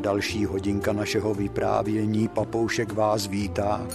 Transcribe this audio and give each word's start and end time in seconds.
Další 0.00 0.44
hodinka 0.44 0.92
našeho 0.92 1.34
vyprávění. 1.34 2.28
Papoušek 2.28 2.92
vás 2.92 3.26
vítá. 3.26 3.86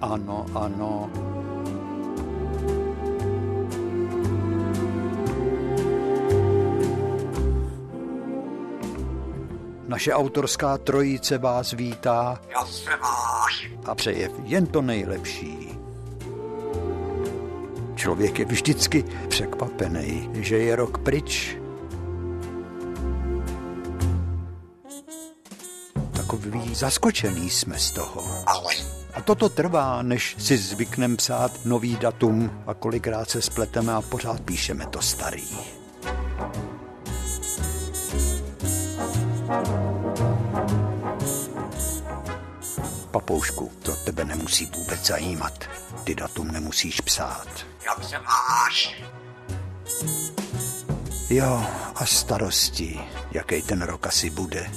Ano, 0.00 0.46
ano. 0.54 1.10
Naše 9.88 10.12
autorská 10.12 10.78
trojice 10.78 11.38
vás 11.38 11.72
vítá 11.72 12.40
a 13.84 13.94
přeje 13.94 14.30
jen 14.44 14.66
to 14.66 14.82
nejlepší. 14.82 15.78
Člověk 17.94 18.38
je 18.38 18.44
vždycky 18.44 19.04
překvapený, 19.28 20.30
že 20.34 20.58
je 20.58 20.76
rok 20.76 20.98
pryč. 20.98 21.61
Zaskočený 26.82 27.50
jsme 27.50 27.78
z 27.78 27.90
toho. 27.90 28.42
Ale 28.46 28.74
A 29.14 29.20
toto 29.20 29.48
trvá, 29.48 30.02
než 30.02 30.36
si 30.38 30.58
zvykneme 30.58 31.16
psát 31.16 31.64
nový 31.64 31.96
datum 31.96 32.62
a 32.66 32.74
kolikrát 32.74 33.30
se 33.30 33.42
spleteme 33.42 33.92
a 33.92 34.02
pořád 34.02 34.40
píšeme 34.40 34.86
to 34.86 35.02
starý. 35.02 35.48
Papoušku, 43.10 43.72
to 43.82 43.96
tebe 43.96 44.24
nemusí 44.24 44.66
vůbec 44.66 45.06
zajímat. 45.06 45.64
Ty 46.04 46.14
datum 46.14 46.48
nemusíš 46.50 47.00
psát. 47.00 47.48
jak 47.86 48.04
se 48.04 48.16
máš? 48.18 49.02
Jo, 51.30 51.66
a 51.94 52.06
starosti, 52.06 53.00
jaký 53.32 53.62
ten 53.62 53.82
rok 53.82 54.06
asi 54.06 54.30
bude. 54.30 54.70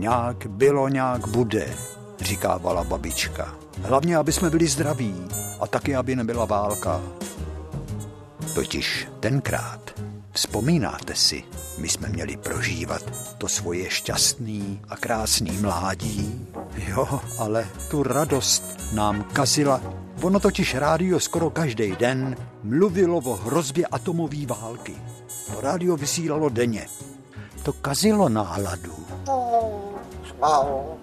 Nějak 0.00 0.46
bylo, 0.46 0.88
nějak 0.88 1.28
bude, 1.28 1.76
říkávala 2.20 2.84
babička. 2.84 3.54
Hlavně, 3.82 4.16
aby 4.16 4.32
jsme 4.32 4.50
byli 4.50 4.66
zdraví 4.66 5.28
a 5.60 5.66
taky, 5.66 5.96
aby 5.96 6.16
nebyla 6.16 6.44
válka. 6.44 7.00
Totiž 8.54 9.08
tenkrát, 9.20 10.00
vzpomínáte 10.32 11.14
si, 11.14 11.44
my 11.78 11.88
jsme 11.88 12.08
měli 12.08 12.36
prožívat 12.36 13.02
to 13.38 13.48
svoje 13.48 13.90
šťastný 13.90 14.80
a 14.88 14.96
krásný 14.96 15.50
mládí. 15.50 16.48
Jo, 16.76 17.20
ale 17.38 17.66
tu 17.90 18.02
radost 18.02 18.64
nám 18.92 19.22
kazila. 19.22 19.80
Ono 20.22 20.40
totiž 20.40 20.74
rádio 20.74 21.20
skoro 21.20 21.50
každý 21.50 21.96
den 21.96 22.36
mluvilo 22.62 23.18
o 23.18 23.36
hrozbě 23.36 23.86
atomové 23.86 24.46
války. 24.46 24.96
To 25.46 25.60
rádio 25.60 25.96
vysílalo 25.96 26.48
denně. 26.48 26.86
To 27.62 27.72
kazilo 27.72 28.28
náladu. 28.28 28.94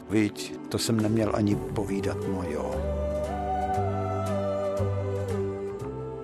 Víď, 0.09 0.53
to 0.69 0.77
jsem 0.77 0.99
neměl 0.99 1.31
ani 1.33 1.55
povídat, 1.55 2.17
no 2.33 2.43
jo. 2.49 2.75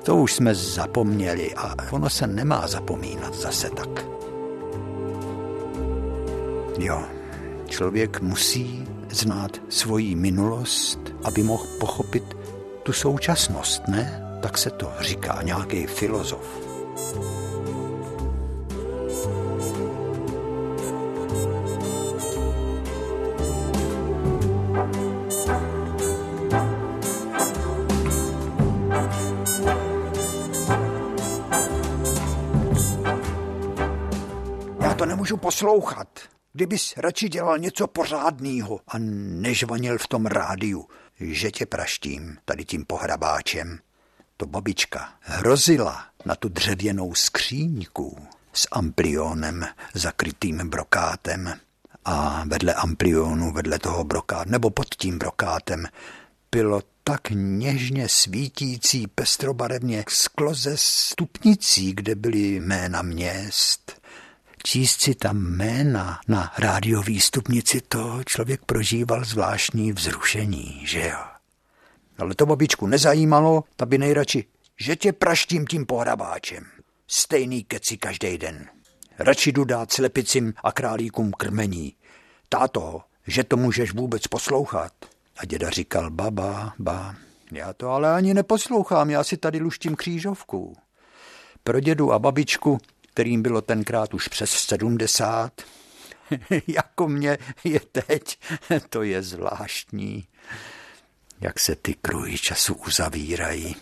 To 0.03 0.15
už 0.15 0.33
jsme 0.33 0.55
zapomněli 0.55 1.53
a 1.55 1.75
ono 1.91 2.09
se 2.09 2.27
nemá 2.27 2.67
zapomínat 2.67 3.33
zase 3.33 3.69
tak. 3.69 4.05
Jo, 6.79 7.03
člověk 7.67 8.21
musí 8.21 8.87
znát 9.09 9.61
svoji 9.69 10.15
minulost, 10.15 10.99
aby 11.23 11.43
mohl 11.43 11.65
pochopit 11.79 12.37
tu 12.83 12.93
současnost, 12.93 13.87
ne? 13.87 14.19
Tak 14.41 14.57
se 14.57 14.69
to 14.69 14.91
říká 14.99 15.39
nějaký 15.41 15.87
filozof. 15.87 16.59
Poslouchat. 35.43 36.07
Kdybys 36.53 36.93
radši 36.97 37.29
dělal 37.29 37.57
něco 37.57 37.87
pořádného 37.87 38.79
a 38.87 38.97
nežvanil 39.43 39.97
v 39.97 40.07
tom 40.07 40.25
rádiu, 40.25 40.87
že 41.19 41.51
tě 41.51 41.65
praštím 41.65 42.37
tady 42.45 42.65
tím 42.65 42.85
pohrabáčem. 42.85 43.79
To 44.37 44.45
babička 44.45 45.13
hrozila 45.19 46.05
na 46.25 46.35
tu 46.35 46.49
dřevěnou 46.49 47.13
skříňku 47.15 48.27
s 48.53 48.67
amplionem 48.71 49.65
zakrytým 49.93 50.69
brokátem 50.69 51.53
a 52.05 52.43
vedle 52.47 52.73
amplionu, 52.73 53.51
vedle 53.51 53.79
toho 53.79 54.03
brokát, 54.03 54.47
nebo 54.47 54.69
pod 54.69 54.95
tím 54.95 55.19
brokátem, 55.19 55.85
bylo 56.51 56.81
tak 57.03 57.21
něžně 57.31 58.09
svítící 58.09 59.07
pestrobarevně 59.07 60.05
sklo 60.09 60.53
ze 60.53 60.77
stupnicí, 60.77 61.93
kde 61.93 62.15
byly 62.15 62.39
jména 62.39 63.01
měst. 63.01 64.02
Číst 64.65 65.01
si 65.01 65.15
tam 65.15 65.37
jména 65.37 66.19
na 66.27 66.53
rádiový 66.57 67.19
stupnici, 67.19 67.81
to 67.81 68.21
člověk 68.25 68.65
prožíval 68.65 69.25
zvláštní 69.25 69.91
vzrušení, 69.91 70.81
že 70.85 71.01
jo? 71.01 71.19
Ale 72.17 72.35
to 72.35 72.45
babičku 72.45 72.87
nezajímalo, 72.87 73.63
ta 73.75 73.85
by 73.85 73.97
nejradši, 73.97 74.45
že 74.79 74.95
tě 74.95 75.13
praštím 75.13 75.67
tím 75.67 75.85
pohrabáčem. 75.85 76.65
Stejný 77.07 77.63
keci 77.63 77.97
každý 77.97 78.37
den. 78.37 78.69
Radši 79.19 79.51
jdu 79.51 79.63
dát 79.63 79.91
slepicím 79.91 80.53
a 80.63 80.71
králíkům 80.71 81.31
krmení. 81.31 81.95
Táto, 82.49 83.01
že 83.27 83.43
to 83.43 83.57
můžeš 83.57 83.93
vůbec 83.93 84.27
poslouchat. 84.27 84.93
A 85.37 85.45
děda 85.45 85.69
říkal, 85.69 86.11
baba, 86.11 86.73
ba, 86.79 87.15
já 87.51 87.73
to 87.73 87.89
ale 87.89 88.13
ani 88.13 88.33
neposlouchám, 88.33 89.09
já 89.09 89.23
si 89.23 89.37
tady 89.37 89.59
luštím 89.59 89.95
křížovku. 89.95 90.77
Pro 91.63 91.79
dědu 91.79 92.11
a 92.11 92.19
babičku, 92.19 92.77
kterým 93.13 93.41
bylo 93.41 93.61
tenkrát 93.61 94.13
už 94.13 94.27
přes 94.27 94.51
sedmdesát, 94.51 95.61
jako 96.67 97.07
mě 97.07 97.37
je 97.63 97.79
teď, 97.91 98.39
to 98.89 99.03
je 99.03 99.23
zvláštní, 99.23 100.27
jak 101.41 101.59
se 101.59 101.75
ty 101.75 101.93
kruhy 101.93 102.37
času 102.37 102.73
uzavírají. 102.73 103.75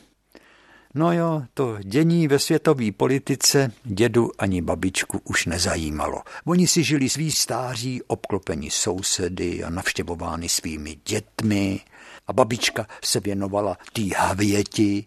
No 0.96 1.14
jo, 1.14 1.44
to 1.54 1.78
dění 1.80 2.28
ve 2.28 2.40
světové 2.40 2.92
politice 2.92 3.72
dědu 3.84 4.32
ani 4.38 4.62
babičku 4.62 5.22
už 5.24 5.46
nezajímalo. 5.46 6.22
Oni 6.46 6.68
si 6.68 6.84
žili 6.84 7.10
svý 7.10 7.32
stáří, 7.32 8.02
obklopeni 8.04 8.72
sousedy 8.72 9.64
a 9.64 9.70
navštěvovány 9.70 10.50
svými 10.50 10.98
dětmi. 11.06 11.80
A 12.28 12.34
babička 12.34 12.88
se 13.04 13.20
věnovala 13.20 13.78
tý 13.94 14.10
havěti, 14.10 15.06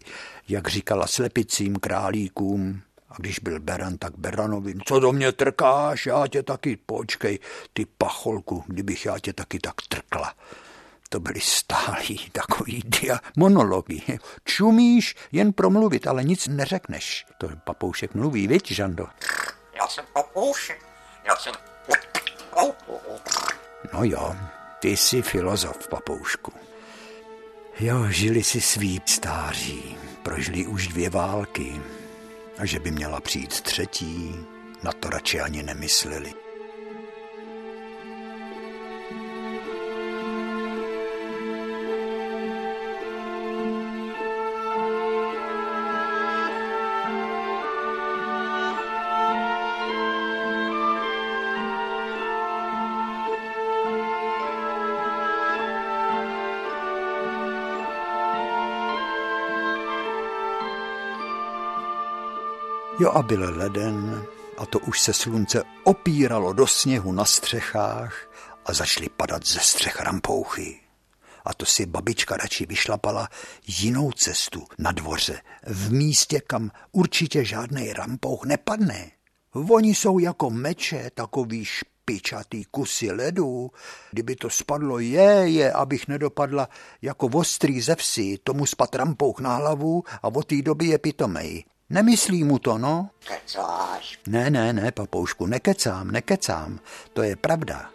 jak 0.49 0.67
říkala 0.67 1.07
slepicím 1.07 1.75
králíkům. 1.75 2.81
A 3.15 3.17
když 3.17 3.39
byl 3.39 3.59
Beran, 3.59 3.97
tak 3.97 4.17
Beranovi, 4.17 4.73
co 4.85 4.99
do 4.99 5.11
mě 5.11 5.31
trkáš, 5.31 6.05
já 6.05 6.27
tě 6.27 6.43
taky, 6.43 6.77
počkej, 6.85 7.39
ty 7.73 7.85
pacholku, 7.85 8.63
kdybych 8.67 9.05
já 9.05 9.19
tě 9.19 9.33
taky 9.33 9.59
tak 9.59 9.75
trkla. 9.89 10.33
To 11.09 11.19
byly 11.19 11.39
stálí 11.41 12.29
takový 12.31 12.83
dia 12.85 13.19
monology. 13.37 14.01
Čumíš 14.45 15.15
jen 15.31 15.53
promluvit, 15.53 16.07
ale 16.07 16.23
nic 16.23 16.47
neřekneš. 16.47 17.25
To 17.37 17.49
papoušek 17.63 18.15
mluví, 18.15 18.47
viď, 18.47 18.71
Žando? 18.71 19.07
Já 19.75 19.87
jsem 19.87 20.05
papoušek. 20.13 20.85
Já 21.27 21.35
jsem... 21.35 21.53
No 23.93 24.03
jo, 24.03 24.35
ty 24.79 24.97
jsi 24.97 25.21
filozof, 25.21 25.87
papoušku. 25.87 26.51
Jo, 27.79 28.05
žili 28.09 28.43
si 28.43 28.61
svý 28.61 29.01
stáří, 29.05 29.97
prožili 30.23 30.67
už 30.67 30.87
dvě 30.87 31.09
války. 31.09 31.81
A 32.57 32.65
že 32.65 32.79
by 32.79 32.91
měla 32.91 33.21
přijít 33.21 33.61
třetí, 33.61 34.35
na 34.83 34.91
to 34.91 35.09
radši 35.09 35.41
ani 35.41 35.63
nemysleli. 35.63 36.44
Jo 63.05 63.11
a 63.11 63.21
byl 63.21 63.57
leden 63.57 64.25
a 64.57 64.65
to 64.65 64.79
už 64.79 64.99
se 64.99 65.13
slunce 65.13 65.63
opíralo 65.83 66.53
do 66.53 66.67
sněhu 66.67 67.11
na 67.11 67.25
střechách 67.25 68.31
a 68.65 68.73
začaly 68.73 69.09
padat 69.09 69.45
ze 69.45 69.59
střech 69.59 69.99
rampouchy. 69.99 70.79
A 71.45 71.53
to 71.53 71.65
si 71.65 71.85
babička 71.85 72.37
radši 72.37 72.65
vyšlapala 72.65 73.29
jinou 73.67 74.11
cestu 74.11 74.67
na 74.77 74.91
dvoře, 74.91 75.41
v 75.67 75.91
místě, 75.93 76.41
kam 76.47 76.71
určitě 76.91 77.45
žádný 77.45 77.93
rampouch 77.93 78.45
nepadne. 78.45 79.11
Oni 79.53 79.95
jsou 79.95 80.19
jako 80.19 80.49
meče, 80.49 81.11
takový 81.13 81.65
špičatý 81.65 82.65
kusy 82.65 83.11
ledu. 83.11 83.71
Kdyby 84.11 84.35
to 84.35 84.49
spadlo, 84.49 84.99
je, 84.99 85.43
je, 85.45 85.71
abych 85.71 86.07
nedopadla 86.07 86.69
jako 87.01 87.27
ostrý 87.27 87.81
ze 87.81 87.95
vsi, 87.95 88.37
tomu 88.43 88.65
spad 88.65 88.95
rampouch 88.95 89.39
na 89.39 89.55
hlavu 89.55 90.03
a 90.23 90.27
od 90.27 90.45
té 90.45 90.61
doby 90.61 90.85
je 90.85 90.97
pitomej. 90.97 91.63
Nemyslí 91.89 92.43
mu 92.43 92.59
to, 92.59 92.77
no? 92.77 93.09
Kecáš. 93.27 94.19
Ne, 94.27 94.49
ne, 94.49 94.73
ne, 94.73 94.91
papoušku, 94.91 95.45
nekecám, 95.45 96.11
nekecám. 96.11 96.79
To 97.13 97.23
je 97.23 97.35
pravda. 97.35 97.89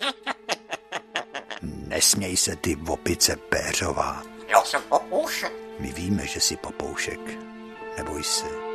Nesměj 1.62 2.37
se 2.37 2.56
ty 2.56 2.76
opice 2.88 3.37
péřová. 3.37 4.22
Já 4.48 4.64
jsem 4.64 4.82
papoušek. 4.88 5.52
My 5.81 5.92
víme, 5.92 6.26
že 6.26 6.40
jsi 6.40 6.56
papoušek. 6.56 7.20
Neboj 7.96 8.22
se. 8.25 8.69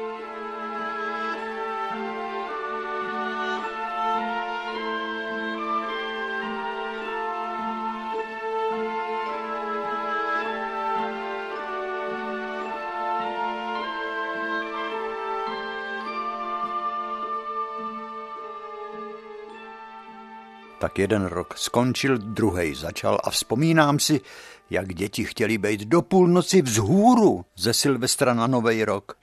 Tak 20.96 21.00
jeden 21.00 21.26
rok 21.26 21.54
skončil, 21.58 22.18
druhý 22.18 22.76
začal 22.76 23.20
a 23.24 23.30
vzpomínám 23.30 24.00
si, 24.00 24.22
jak 24.70 24.94
děti 24.94 25.26
chtěli 25.26 25.58
být 25.58 25.82
do 25.82 26.02
půlnoci 26.02 26.62
vzhůru 26.62 27.46
ze 27.56 27.74
Silvestra 27.74 28.34
na 28.34 28.48
Nový 28.48 28.86
rok. 28.86 29.18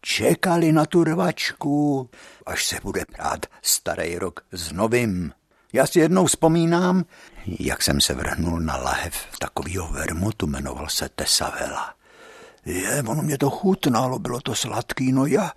Čekali 0.00 0.72
na 0.72 0.86
tu 0.86 1.04
rvačku, 1.04 2.10
až 2.46 2.66
se 2.66 2.76
bude 2.82 3.04
prát 3.04 3.46
starý 3.62 4.18
rok 4.18 4.40
s 4.52 4.72
novým. 4.72 5.32
Já 5.72 5.86
si 5.86 5.98
jednou 5.98 6.26
vzpomínám, 6.26 7.04
jak 7.46 7.82
jsem 7.82 8.00
se 8.00 8.14
vrhnul 8.14 8.60
na 8.60 8.76
lahev 8.76 9.14
takovýho 9.38 9.88
vermutu, 9.88 10.46
jmenoval 10.46 10.88
se 10.88 11.08
Tesavela. 11.08 11.94
Je, 12.64 13.02
ono 13.06 13.22
mě 13.22 13.38
to 13.38 13.50
chutnalo, 13.50 14.18
bylo 14.18 14.40
to 14.40 14.54
sladký, 14.54 15.12
no 15.12 15.26
já, 15.26 15.52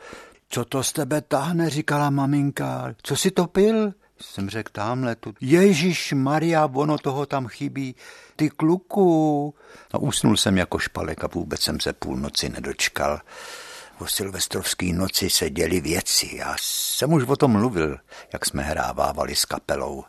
co 0.50 0.66
to 0.66 0.84
z 0.84 0.94
tebe 0.94 1.22
táhne, 1.22 1.70
říkala 1.70 2.10
maminka, 2.10 2.96
co 3.02 3.16
si 3.16 3.32
to 3.32 3.48
pil? 3.48 3.94
Jsem 4.22 4.50
řekl 4.50 4.72
tamhle 4.72 5.16
tu. 5.16 5.34
Ježíš 5.42 6.14
Maria, 6.14 6.70
ono 6.74 6.98
toho 6.98 7.26
tam 7.26 7.48
chybí. 7.48 7.96
Ty 8.36 8.50
kluku. 8.50 9.54
A 9.92 9.98
usnul 9.98 10.38
jsem 10.38 10.58
jako 10.58 10.80
špalek 10.80 11.24
a 11.24 11.28
vůbec 11.28 11.62
jsem 11.62 11.80
se 11.80 11.94
půlnoci 11.94 12.50
nedočkal. 12.50 13.22
O 14.00 14.08
silvestrovský 14.08 14.94
noci 14.94 15.30
se 15.30 15.50
děli 15.50 15.82
věci. 15.82 16.36
Já 16.36 16.56
jsem 16.60 17.14
už 17.14 17.24
o 17.24 17.36
tom 17.36 17.52
mluvil, 17.52 17.98
jak 18.34 18.46
jsme 18.46 18.64
hrávávali 18.64 19.36
s 19.36 19.46
kapelou. 19.46 20.04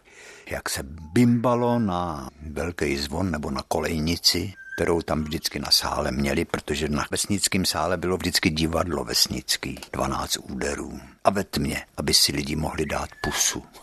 Jak 0.46 0.70
se 0.70 0.82
bimbalo 0.82 1.78
na 1.78 2.30
velký 2.50 2.96
zvon 2.96 3.30
nebo 3.30 3.50
na 3.50 3.62
kolejnici, 3.68 4.54
kterou 4.76 5.02
tam 5.02 5.24
vždycky 5.24 5.58
na 5.58 5.70
sále 5.70 6.12
měli, 6.12 6.44
protože 6.44 6.88
na 6.88 7.06
vesnickém 7.10 7.64
sále 7.64 7.96
bylo 7.96 8.16
vždycky 8.16 8.50
divadlo 8.50 9.04
vesnický, 9.04 9.80
12 9.92 10.36
úderů. 10.36 11.00
A 11.24 11.30
ve 11.30 11.44
tmě, 11.44 11.86
aby 11.96 12.14
si 12.14 12.32
lidi 12.32 12.56
mohli 12.56 12.86
dát 12.86 13.08
pusu. 13.22 13.64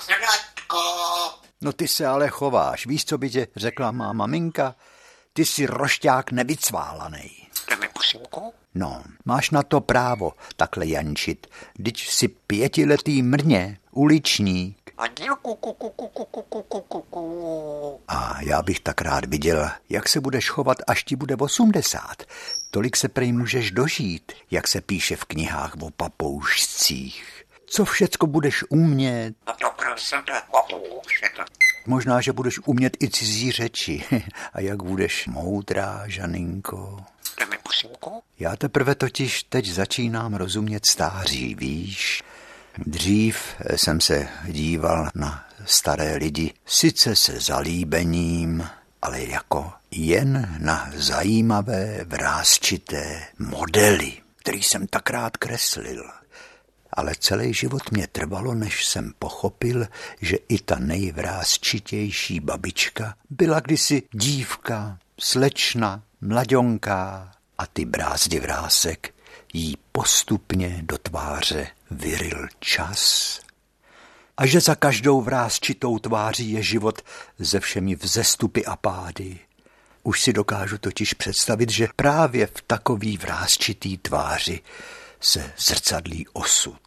Zrátko. 0.00 0.78
no 1.60 1.72
ty 1.72 1.88
se 1.88 2.06
ale 2.06 2.28
chováš, 2.28 2.86
víš, 2.86 3.04
co 3.04 3.18
by 3.18 3.30
tě 3.30 3.46
řekla 3.56 3.90
má 3.90 4.12
maminka? 4.12 4.74
Ty 5.32 5.44
jsi 5.44 5.66
rošťák 5.66 6.32
nevycválanej. 6.32 7.30
Pusinku? 7.92 8.54
No, 8.74 9.02
máš 9.24 9.50
na 9.50 9.62
to 9.62 9.80
právo 9.80 10.32
takhle 10.56 10.86
jančit. 10.86 11.46
Když 11.74 12.10
jsi 12.10 12.28
pětiletý 12.28 13.22
mrně, 13.22 13.78
uliční, 13.90 14.76
A 15.00 15.06
díl 15.06 15.36
ku, 15.36 15.54
ku, 15.54 15.72
ku, 15.72 15.90
ku, 15.90 16.08
ku, 16.08 16.24
ku, 16.24 16.42
ku, 16.42 16.62
ku, 16.62 16.80
ku, 16.80 17.02
ku. 17.10 18.00
A 18.08 18.42
já 18.42 18.62
bych 18.62 18.80
tak 18.80 19.00
rád 19.00 19.24
viděl, 19.24 19.70
jak 19.88 20.08
se 20.08 20.20
budeš 20.20 20.48
chovat, 20.48 20.78
až 20.86 21.04
ti 21.04 21.16
bude 21.16 21.36
80. 21.36 22.22
Tolik 22.70 22.96
se 22.96 23.08
prej 23.08 23.32
můžeš 23.32 23.70
dožít, 23.70 24.32
jak 24.50 24.68
se 24.68 24.80
píše 24.80 25.16
v 25.16 25.24
knihách 25.24 25.74
o 25.82 25.90
papoušcích. 25.90 27.44
Co 27.66 27.84
všecko 27.84 28.26
budeš 28.26 28.64
umět? 28.70 29.34
A 29.46 29.52
to 29.52 29.66
sebe. 29.96 30.42
Možná, 31.86 32.20
že 32.20 32.32
budeš 32.32 32.58
umět 32.58 32.96
i 33.02 33.10
cizí 33.10 33.52
řeči. 33.52 34.04
A 34.52 34.60
jak 34.60 34.82
budeš 34.82 35.26
moudrá, 35.26 36.02
Žaninko. 36.06 36.96
Já 38.38 38.56
teprve 38.56 38.94
totiž 38.94 39.42
teď 39.42 39.66
začínám 39.66 40.34
rozumět 40.34 40.86
stáří, 40.86 41.54
víš? 41.54 42.22
Dřív 42.86 43.36
jsem 43.76 44.00
se 44.00 44.28
díval 44.46 45.08
na 45.14 45.44
staré 45.64 46.16
lidi, 46.16 46.52
sice 46.66 47.16
se 47.16 47.40
zalíbením, 47.40 48.68
ale 49.02 49.22
jako 49.24 49.72
jen 49.90 50.56
na 50.58 50.90
zajímavé, 50.94 52.04
vrázčité 52.04 53.22
modely, 53.38 54.12
který 54.36 54.62
jsem 54.62 54.86
tak 54.86 55.10
rád 55.10 55.36
kreslil. 55.36 56.10
Ale 56.92 57.14
celý 57.18 57.54
život 57.54 57.90
mě 57.90 58.06
trvalo, 58.06 58.54
než 58.54 58.86
jsem 58.86 59.12
pochopil, 59.18 59.86
že 60.20 60.36
i 60.48 60.58
ta 60.58 60.76
nejvrázčitější 60.78 62.40
babička 62.40 63.14
byla 63.30 63.60
kdysi 63.60 64.02
dívka, 64.12 64.98
slečna, 65.20 66.02
mladionká 66.20 67.32
a 67.58 67.66
ty 67.66 67.84
brázdy 67.84 68.40
vrásek 68.40 69.14
jí 69.52 69.76
postupně 69.92 70.82
do 70.82 70.98
tváře 70.98 71.66
vyril 71.90 72.48
čas. 72.60 73.40
A 74.36 74.46
že 74.46 74.60
za 74.60 74.74
každou 74.74 75.20
vrázčitou 75.20 75.98
tváří 75.98 76.52
je 76.52 76.62
život 76.62 77.02
se 77.42 77.60
všemi 77.60 77.94
vzestupy 77.94 78.64
a 78.64 78.76
pády. 78.76 79.38
Už 80.02 80.22
si 80.22 80.32
dokážu 80.32 80.78
totiž 80.78 81.14
představit, 81.14 81.70
že 81.70 81.88
právě 81.96 82.46
v 82.46 82.62
takový 82.66 83.16
vrázčitý 83.16 83.98
tváři 83.98 84.60
se 85.20 85.52
zrcadlí 85.58 86.26
osud. 86.32 86.80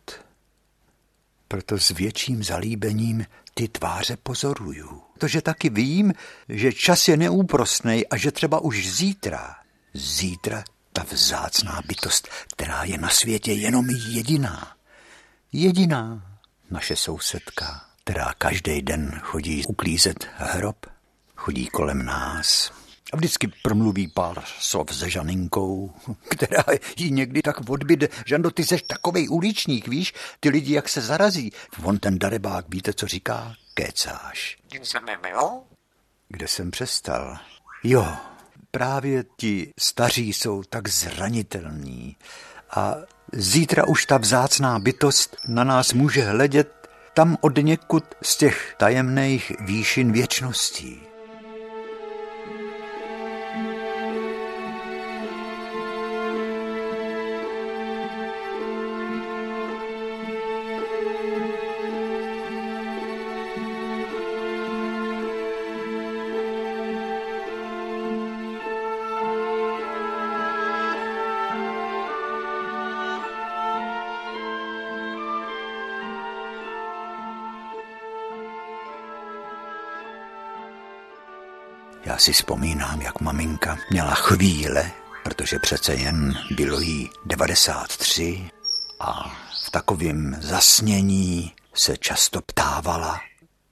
Proto 1.48 1.79
s 1.79 1.89
větším 1.89 2.43
zalíbením 2.43 3.25
ty 3.53 3.67
tváře 3.67 4.17
pozoruju. 4.24 5.01
Protože 5.13 5.41
taky 5.41 5.70
vím, 5.70 6.13
že 6.50 6.74
čas 6.74 7.08
je 7.08 7.17
neúprostnej 7.17 8.05
a 8.10 8.17
že 8.17 8.32
třeba 8.32 8.60
už 8.60 8.88
zítra, 8.88 9.55
zítra 9.93 10.63
ta 10.94 11.04
vzácná 11.12 11.82
bytost, 11.88 12.28
která 12.52 12.84
je 12.84 12.98
na 12.98 13.10
světě 13.10 13.52
jenom 13.52 13.90
jediná. 13.90 14.76
Jediná 15.52 16.22
naše 16.72 16.96
sousedka, 16.96 17.86
která 18.04 18.34
každý 18.38 18.82
den 18.82 19.20
chodí 19.24 19.66
uklízet 19.66 20.28
hrob, 20.38 20.86
chodí 21.36 21.68
kolem 21.68 22.06
nás 22.06 22.72
a 23.14 23.18
vždycky 23.18 23.48
promluví 23.48 24.08
pár 24.08 24.44
slov 24.60 24.96
se 24.96 25.10
Žaninkou, 25.10 25.94
která 26.30 26.64
jí 26.98 27.12
někdy 27.12 27.42
tak 27.42 27.70
odbyde. 27.70 28.10
Žando, 28.26 28.52
ty 28.52 28.64
seš 28.64 28.82
takovej 28.82 29.30
uličník, 29.30 29.88
víš? 29.88 30.14
Ty 30.40 30.50
lidi, 30.50 30.74
jak 30.74 30.90
se 30.90 31.02
zarazí. 31.02 31.52
On 31.84 31.98
ten 31.98 32.20
darebák, 32.20 32.66
víte, 32.70 32.94
co 32.94 33.08
říká? 33.08 33.56
Kecáš. 33.74 34.58
Kde 36.28 36.48
jsem 36.48 36.72
přestal? 36.72 37.38
Jo, 37.84 38.18
právě 38.77 39.24
ti 39.38 39.74
staří 39.80 40.34
jsou 40.34 40.63
tak 40.63 40.88
zranitelní 40.88 42.15
a 42.72 42.96
zítra 43.34 43.88
už 43.88 44.06
ta 44.06 44.18
vzácná 44.18 44.80
bytost 44.80 45.38
na 45.48 45.63
nás 45.63 45.94
může 45.94 46.22
hledět 46.24 46.89
tam 47.13 47.38
od 47.42 47.58
někud 47.58 48.03
z 48.22 48.38
těch 48.38 48.75
tajemných 48.77 49.51
výšin 49.60 50.12
věčností. 50.12 51.12
Já 82.13 82.20
si 82.20 82.34
vzpomínám, 82.34 83.01
jak 83.01 83.22
maminka 83.22 83.77
měla 83.89 84.13
chvíle, 84.15 84.91
protože 85.24 85.60
přece 85.60 85.93
jen 85.93 86.34
bylo 86.51 86.79
jí 86.79 87.10
93 87.25 88.50
a 89.00 89.36
v 89.65 89.72
takovém 89.72 90.38
zasnění 90.41 91.53
se 91.74 91.98
často 91.98 92.41
ptávala, 92.41 93.22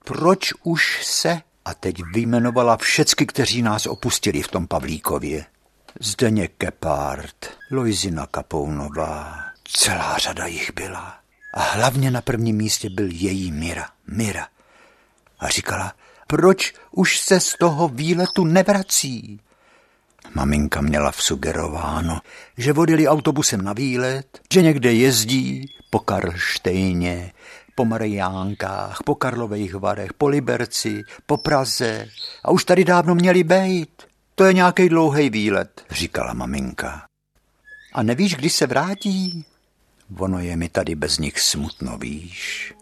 proč 0.04 0.52
už 0.62 1.06
se 1.06 1.40
A 1.64 1.74
teď 1.74 2.02
vyjmenovala 2.14 2.76
všecky, 2.76 3.26
kteří 3.26 3.62
nás 3.62 3.86
opustili 3.86 4.42
v 4.42 4.48
tom 4.48 4.66
Pavlíkově. 4.66 5.46
Zdeněk 6.00 6.52
Kepard, 6.58 7.50
Lojzina 7.70 8.26
Kapounová, 8.26 9.44
celá 9.64 10.18
řada 10.18 10.46
jich 10.46 10.72
byla. 10.74 11.18
A 11.54 11.62
hlavně 11.62 12.10
na 12.10 12.20
prvním 12.20 12.56
místě 12.56 12.90
byl 12.90 13.08
její 13.10 13.52
Mira, 13.52 13.88
Mira. 14.06 14.48
A 15.38 15.48
říkala, 15.48 15.92
proč 16.32 16.72
už 16.90 17.18
se 17.18 17.40
z 17.40 17.56
toho 17.58 17.88
výletu 17.88 18.44
nevrací? 18.44 19.40
Maminka 20.34 20.80
měla 20.80 21.10
vsugerováno, 21.10 22.20
že 22.58 22.72
vodili 22.72 23.08
autobusem 23.08 23.62
na 23.62 23.72
výlet, 23.72 24.40
že 24.52 24.62
někde 24.62 24.92
jezdí 24.92 25.66
po 25.90 25.98
Karlštejně, 25.98 27.32
po 27.74 27.84
Mariánkách, 27.84 29.02
po 29.04 29.14
Karlových 29.14 29.74
Varech, 29.74 30.12
po 30.12 30.28
Liberci, 30.28 31.02
po 31.26 31.36
Praze 31.36 32.08
a 32.44 32.50
už 32.50 32.64
tady 32.64 32.84
dávno 32.84 33.14
měli 33.14 33.44
bejt. 33.44 34.06
To 34.34 34.44
je 34.44 34.52
nějaký 34.52 34.88
dlouhý 34.88 35.30
výlet, 35.30 35.84
říkala 35.90 36.32
maminka. 36.32 37.02
A 37.92 38.02
nevíš, 38.02 38.36
kdy 38.36 38.50
se 38.50 38.66
vrátí? 38.66 39.44
Ono 40.18 40.38
je 40.38 40.56
mi 40.56 40.68
tady 40.68 40.94
bez 40.94 41.18
nich 41.18 41.40
smutno, 41.40 41.98
víš. 41.98 42.74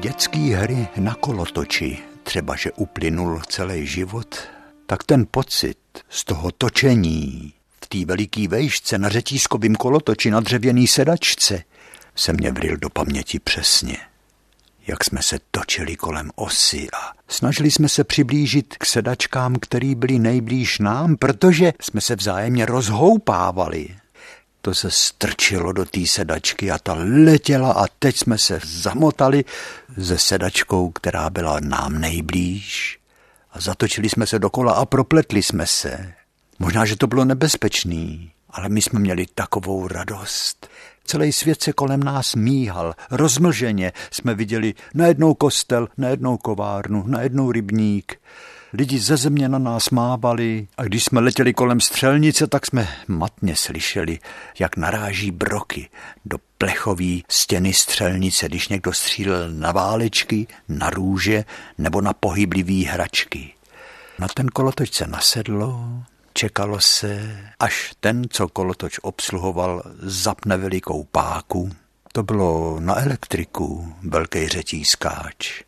Dětský 0.00 0.50
hry 0.50 0.88
na 0.96 1.14
kolotoči, 1.14 1.98
třeba 2.22 2.56
že 2.56 2.72
uplynul 2.72 3.42
celý 3.48 3.86
život, 3.86 4.38
tak 4.86 5.04
ten 5.04 5.26
pocit 5.30 5.78
z 6.08 6.24
toho 6.24 6.50
točení 6.58 7.52
v 7.84 7.86
té 7.86 8.04
veliký 8.04 8.48
vejšce 8.48 8.98
na 8.98 9.08
řetízkovým 9.08 9.74
kolotoči 9.74 10.30
na 10.30 10.40
dřevěný 10.40 10.86
sedačce 10.86 11.62
se 12.14 12.32
mě 12.32 12.52
vril 12.52 12.76
do 12.76 12.90
paměti 12.90 13.38
přesně. 13.38 13.96
Jak 14.86 15.04
jsme 15.04 15.22
se 15.22 15.38
točili 15.50 15.96
kolem 15.96 16.30
osy 16.34 16.88
a 16.92 17.12
snažili 17.28 17.70
jsme 17.70 17.88
se 17.88 18.04
přiblížit 18.04 18.76
k 18.76 18.86
sedačkám, 18.86 19.56
který 19.56 19.94
byly 19.94 20.18
nejblíž 20.18 20.78
nám, 20.78 21.16
protože 21.16 21.72
jsme 21.80 22.00
se 22.00 22.16
vzájemně 22.16 22.66
rozhoupávali 22.66 23.88
to 24.68 24.74
se 24.74 24.90
strčilo 24.90 25.72
do 25.72 25.84
té 25.84 26.06
sedačky 26.06 26.70
a 26.70 26.78
ta 26.78 26.96
letěla 27.24 27.72
a 27.72 27.86
teď 27.98 28.16
jsme 28.16 28.38
se 28.38 28.60
zamotali 28.64 29.44
se 30.02 30.18
sedačkou, 30.18 30.90
která 30.90 31.30
byla 31.30 31.60
nám 31.60 32.00
nejblíž 32.00 32.98
a 33.52 33.60
zatočili 33.60 34.08
jsme 34.08 34.26
se 34.26 34.38
dokola 34.38 34.72
a 34.72 34.84
propletli 34.84 35.42
jsme 35.42 35.66
se. 35.66 36.12
Možná, 36.58 36.84
že 36.84 36.96
to 36.96 37.06
bylo 37.06 37.24
nebezpečný, 37.24 38.30
ale 38.50 38.68
my 38.68 38.82
jsme 38.82 38.98
měli 38.98 39.26
takovou 39.34 39.88
radost. 39.88 40.68
Celý 41.04 41.32
svět 41.32 41.62
se 41.62 41.72
kolem 41.72 42.02
nás 42.02 42.34
míhal, 42.34 42.94
rozmlženě 43.10 43.92
jsme 44.10 44.34
viděli 44.34 44.74
najednou 44.94 45.34
kostel, 45.34 45.88
najednou 45.96 46.36
kovárnu, 46.36 47.04
najednou 47.06 47.52
rybník. 47.52 48.20
Lidi 48.72 48.98
ze 48.98 49.16
země 49.16 49.48
na 49.48 49.58
nás 49.58 49.90
mávali 49.90 50.68
a 50.76 50.84
když 50.84 51.04
jsme 51.04 51.20
letěli 51.20 51.54
kolem 51.54 51.80
střelnice, 51.80 52.46
tak 52.46 52.66
jsme 52.66 52.88
matně 53.08 53.56
slyšeli, 53.56 54.18
jak 54.58 54.76
naráží 54.76 55.30
broky 55.30 55.88
do 56.24 56.38
plechové 56.58 57.18
stěny 57.28 57.72
střelnice, 57.72 58.48
když 58.48 58.68
někdo 58.68 58.92
střílel 58.92 59.50
na 59.50 59.72
válečky, 59.72 60.46
na 60.68 60.90
růže 60.90 61.44
nebo 61.78 62.00
na 62.00 62.12
pohyblivý 62.12 62.84
hračky. 62.84 63.54
Na 64.18 64.28
ten 64.28 64.48
kolotoč 64.48 64.94
se 64.94 65.06
nasedlo, 65.06 66.02
čekalo 66.32 66.80
se, 66.80 67.38
až 67.58 67.94
ten, 68.00 68.24
co 68.30 68.48
kolotoč 68.48 68.98
obsluhoval, 69.02 69.82
zapne 69.98 70.56
velikou 70.56 71.04
páku. 71.04 71.70
To 72.12 72.22
bylo 72.22 72.80
na 72.80 73.00
elektriku, 73.00 73.94
velký 74.02 74.48
řetízkáč 74.48 75.67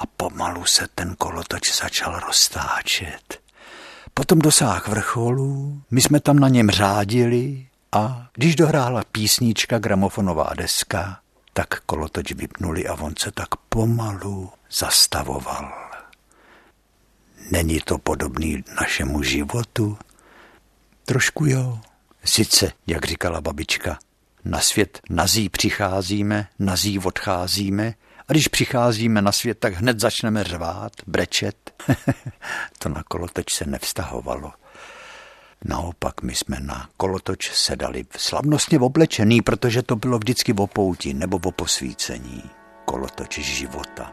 a 0.00 0.06
pomalu 0.06 0.64
se 0.64 0.88
ten 0.94 1.14
kolotoč 1.18 1.80
začal 1.80 2.20
roztáčet. 2.20 3.40
Potom 4.14 4.38
dosáh 4.38 4.88
vrcholu, 4.88 5.82
my 5.90 6.00
jsme 6.00 6.20
tam 6.20 6.38
na 6.38 6.48
něm 6.48 6.70
řádili 6.70 7.66
a 7.92 8.28
když 8.34 8.56
dohrála 8.56 9.02
písnička, 9.12 9.78
gramofonová 9.78 10.50
deska, 10.56 11.20
tak 11.52 11.80
kolotoč 11.80 12.32
vypnuli 12.32 12.86
a 12.86 12.94
on 12.94 13.14
se 13.18 13.30
tak 13.30 13.56
pomalu 13.68 14.50
zastavoval. 14.70 15.72
Není 17.50 17.80
to 17.80 17.98
podobný 17.98 18.64
našemu 18.80 19.22
životu? 19.22 19.98
Trošku 21.04 21.46
jo. 21.46 21.80
Sice, 22.24 22.72
jak 22.86 23.04
říkala 23.04 23.40
babička, 23.40 23.98
na 24.44 24.60
svět 24.60 25.00
nazí 25.10 25.48
přicházíme, 25.48 26.48
nazí 26.58 26.98
odcházíme, 26.98 27.94
a 28.30 28.32
když 28.32 28.48
přicházíme 28.48 29.22
na 29.22 29.32
svět, 29.32 29.58
tak 29.58 29.74
hned 29.74 30.00
začneme 30.00 30.44
řvát, 30.44 30.92
brečet. 31.06 31.84
to 32.78 32.88
na 32.88 33.02
kolotoč 33.02 33.54
se 33.54 33.64
nevztahovalo. 33.66 34.52
Naopak 35.64 36.22
my 36.22 36.34
jsme 36.34 36.56
na 36.60 36.88
kolotoč 36.96 37.50
sedali 37.50 38.04
slavnostně 38.16 38.78
oblečený, 38.78 39.42
protože 39.42 39.82
to 39.82 39.96
bylo 39.96 40.18
vždycky 40.18 40.52
v 40.52 40.60
opouti 40.60 41.14
nebo 41.14 41.38
v 41.38 41.52
posvícení. 41.52 42.42
Kolotoč 42.84 43.38
života. 43.38 44.12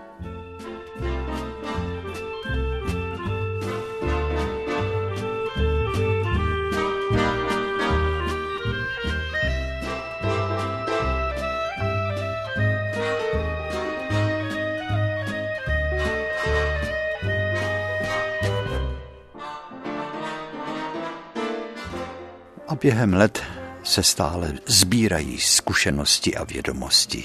A 22.68 22.76
během 22.76 23.14
let 23.14 23.44
se 23.84 24.04
stále 24.04 24.54
sbírají 24.66 25.38
zkušenosti 25.38 26.36
a 26.36 26.44
vědomosti. 26.44 27.24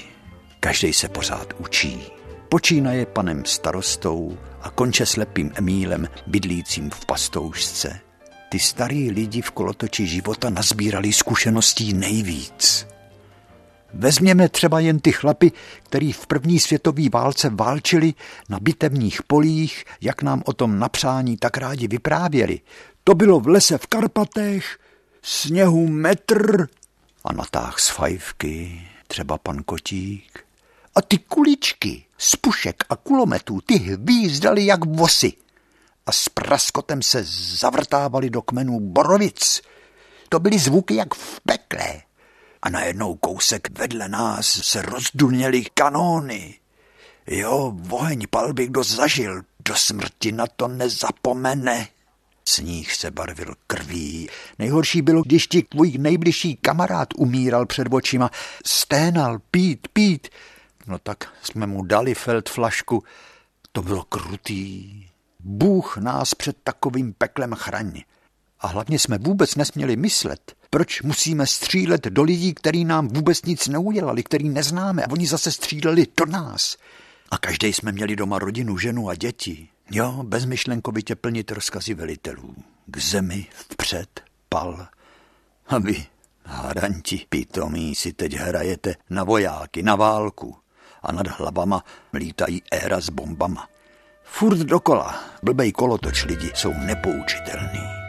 Každý 0.59 0.93
se 0.93 1.09
pořád 1.09 1.53
učí. 1.59 2.01
Počínaje 2.49 3.05
panem 3.05 3.45
starostou 3.45 4.37
a 4.61 4.69
konče 4.69 5.05
slepým 5.05 5.51
Emílem, 5.55 6.07
bydlícím 6.27 6.89
v 6.89 7.05
pastoušce. 7.05 7.99
Ty 8.49 8.59
starý 8.59 9.11
lidi 9.11 9.41
v 9.41 9.51
kolotoči 9.51 10.07
života 10.07 10.49
nazbírali 10.49 11.13
zkušeností 11.13 11.93
nejvíc. 11.93 12.87
Vezměme 13.93 14.49
třeba 14.49 14.79
jen 14.79 14.99
ty 14.99 15.11
chlapy, 15.11 15.51
který 15.83 16.11
v 16.11 16.27
první 16.27 16.59
světové 16.59 17.09
válce 17.09 17.49
válčili 17.49 18.13
na 18.49 18.59
bitevních 18.59 19.23
polích, 19.23 19.85
jak 20.01 20.21
nám 20.21 20.43
o 20.45 20.53
tom 20.53 20.79
napřání 20.79 21.37
tak 21.37 21.57
rádi 21.57 21.87
vyprávěli. 21.87 22.59
To 23.03 23.15
bylo 23.15 23.39
v 23.39 23.47
lese 23.47 23.77
v 23.77 23.87
Karpatech, 23.87 24.77
sněhu 25.23 25.87
metr 25.87 26.67
a 27.23 27.33
natáh 27.33 27.79
z 27.79 27.89
fajfky, 27.89 28.81
třeba 29.07 29.37
pan 29.37 29.63
Kotík. 29.63 30.45
A 30.95 31.01
ty 31.01 31.17
kuličky 31.17 32.05
z 32.17 32.35
pušek 32.35 32.83
a 32.89 32.95
kulometů, 32.95 33.61
ty 33.61 33.77
hvízdali 33.77 34.65
jak 34.65 34.85
vosy 34.85 35.33
a 36.05 36.11
s 36.11 36.29
praskotem 36.29 37.01
se 37.01 37.23
zavrtávali 37.59 38.29
do 38.29 38.41
kmenů 38.41 38.79
borovic. 38.79 39.61
To 40.29 40.39
byly 40.39 40.59
zvuky 40.59 40.95
jak 40.95 41.13
v 41.13 41.39
pekle. 41.45 42.01
A 42.61 42.69
najednou 42.69 43.15
kousek 43.15 43.79
vedle 43.79 44.09
nás 44.09 44.47
se 44.47 44.81
rozdulněly 44.81 45.65
kanóny. 45.73 46.59
Jo, 47.27 47.73
oheň 47.89 48.27
palby 48.29 48.67
kdo 48.67 48.83
zažil, 48.83 49.41
do 49.65 49.75
smrti 49.75 50.31
na 50.31 50.47
to 50.47 50.67
nezapomene. 50.67 51.87
Sníh 52.45 52.93
se 52.95 53.11
barvil 53.11 53.53
krví. 53.67 54.29
Nejhorší 54.59 55.01
bylo, 55.01 55.21
když 55.21 55.47
ti 55.47 55.63
tvůj 55.63 55.97
nejbližší 55.97 56.55
kamarád 56.55 57.07
umíral 57.17 57.65
před 57.65 57.87
očima. 57.93 58.29
Sténal, 58.65 59.39
pít, 59.51 59.87
pít. 59.93 60.27
No 60.87 60.99
tak 60.99 61.33
jsme 61.43 61.67
mu 61.67 61.83
dali 61.83 62.15
felt 62.15 62.49
flašku. 62.49 63.03
To 63.71 63.81
bylo 63.81 64.03
krutý. 64.03 65.05
Bůh 65.39 65.97
nás 65.97 66.35
před 66.35 66.57
takovým 66.63 67.13
peklem 67.13 67.53
chraň. 67.53 68.01
A 68.59 68.67
hlavně 68.67 68.99
jsme 68.99 69.17
vůbec 69.17 69.55
nesměli 69.55 69.95
myslet, 69.95 70.55
proč 70.69 71.01
musíme 71.01 71.47
střílet 71.47 72.03
do 72.03 72.23
lidí, 72.23 72.53
který 72.53 72.85
nám 72.85 73.07
vůbec 73.07 73.41
nic 73.45 73.67
neudělali, 73.67 74.23
který 74.23 74.49
neznáme 74.49 75.03
a 75.03 75.11
oni 75.11 75.27
zase 75.27 75.51
stříleli 75.51 76.07
do 76.17 76.25
nás. 76.25 76.77
A 77.31 77.37
každý 77.37 77.73
jsme 77.73 77.91
měli 77.91 78.15
doma 78.15 78.39
rodinu, 78.39 78.77
ženu 78.77 79.09
a 79.09 79.15
děti. 79.15 79.67
Jo, 79.95 80.23
bezmyšlenkovitě 80.23 81.15
plnit 81.15 81.51
rozkazy 81.51 81.93
velitelů. 81.93 82.55
k 82.85 82.97
zemi 82.97 83.47
vpřed 83.53 84.21
pal. 84.49 84.87
A 85.67 85.77
vy, 85.77 86.05
haranti 86.45 87.25
pitomí, 87.29 87.95
si 87.95 88.13
teď 88.13 88.33
hrajete 88.33 88.95
na 89.09 89.23
vojáky, 89.23 89.83
na 89.83 89.95
válku 89.95 90.57
a 91.03 91.11
nad 91.11 91.27
hlavama 91.27 91.83
lítají 92.13 92.61
éra 92.71 92.99
s 93.01 93.09
bombama. 93.09 93.67
Furt 94.23 94.57
dokola, 94.57 95.23
blbej 95.43 95.71
kolotoč 95.71 96.25
lidi 96.25 96.51
jsou 96.55 96.73
nepoučitelný. 96.73 98.02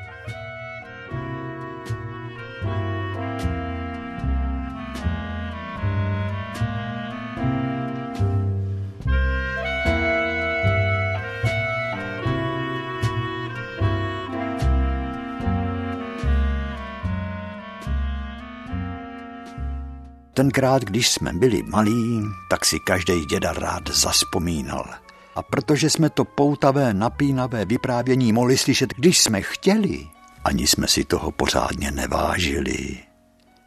Tenkrát, 20.34 20.84
když 20.84 21.10
jsme 21.10 21.32
byli 21.32 21.62
malí, 21.62 22.22
tak 22.50 22.64
si 22.64 22.80
každý 22.80 23.24
děda 23.24 23.52
rád 23.52 23.90
zaspomínal. 23.90 24.94
A 25.34 25.42
protože 25.42 25.90
jsme 25.90 26.10
to 26.10 26.24
poutavé, 26.24 26.94
napínavé 26.94 27.64
vyprávění 27.64 28.32
mohli 28.32 28.58
slyšet, 28.58 28.94
když 28.96 29.20
jsme 29.20 29.42
chtěli, 29.42 30.06
ani 30.44 30.66
jsme 30.66 30.88
si 30.88 31.04
toho 31.04 31.30
pořádně 31.30 31.90
nevážili. 31.90 32.98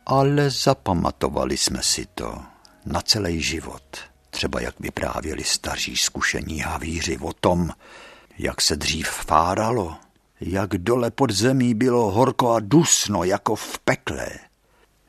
Ale 0.06 0.50
zapamatovali 0.50 1.58
jsme 1.58 1.84
si 1.84 2.06
to 2.16 2.40
na 2.86 3.02
celý 3.02 3.42
život. 3.42 3.98
Třeba 4.30 4.62
jak 4.62 4.80
vyprávěli 4.80 5.44
staří 5.44 5.98
zkušení 5.98 6.60
havíři 6.60 7.18
o 7.18 7.34
tom, 7.34 7.70
jak 8.38 8.62
se 8.62 8.76
dřív 8.76 9.08
fáralo, 9.08 9.96
jak 10.42 10.70
dole 10.70 11.12
pod 11.12 11.32
zemí 11.32 11.74
bylo 11.74 12.12
horko 12.12 12.52
a 12.52 12.60
dusno 12.60 13.24
jako 13.24 13.56
v 13.56 13.80
pekle 13.80 14.28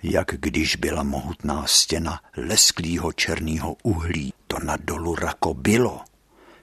jak 0.02 0.26
když 0.38 0.76
byla 0.76 1.02
mohutná 1.02 1.67
stěna 1.67 2.21
lesklýho 2.37 3.12
černýho 3.12 3.76
uhlí, 3.83 4.33
to 4.47 4.57
na 4.59 4.76
dolu 4.76 5.14
rako 5.14 5.55
bylo. 5.55 6.00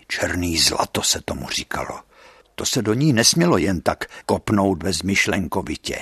Černý 0.08 0.58
zlato 0.58 1.01
se 1.01 1.22
tomu 1.22 1.50
říkalo. 1.50 2.00
To 2.56 2.65
se 2.65 2.82
do 2.82 2.94
ní 2.94 3.13
nesmělo 3.13 3.58
jen 3.58 3.82
tak 3.82 4.06
kopnout 4.25 4.84
bezmyšlenkovitě. 4.84 6.00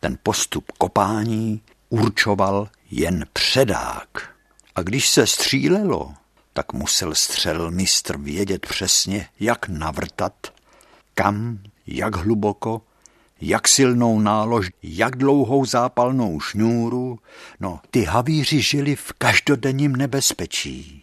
Ten 0.00 0.18
postup 0.22 0.72
kopání 0.78 1.62
určoval 1.88 2.68
jen 2.90 3.26
předák. 3.32 4.08
A 4.74 4.82
když 4.82 5.08
se 5.08 5.26
střílelo, 5.26 6.14
tak 6.52 6.72
musel 6.72 7.14
střelmistr 7.14 8.18
vědět 8.18 8.66
přesně, 8.66 9.28
jak 9.40 9.68
navrtat, 9.68 10.52
kam, 11.14 11.58
jak 11.86 12.16
hluboko 12.16 12.82
jak 13.42 13.68
silnou 13.68 14.20
nálož, 14.20 14.70
jak 14.82 15.16
dlouhou 15.16 15.64
zápalnou 15.64 16.40
šňůru. 16.40 17.18
No, 17.60 17.80
ty 17.90 18.04
havíři 18.04 18.62
žili 18.62 18.96
v 18.96 19.12
každodenním 19.18 19.96
nebezpečí. 19.96 21.02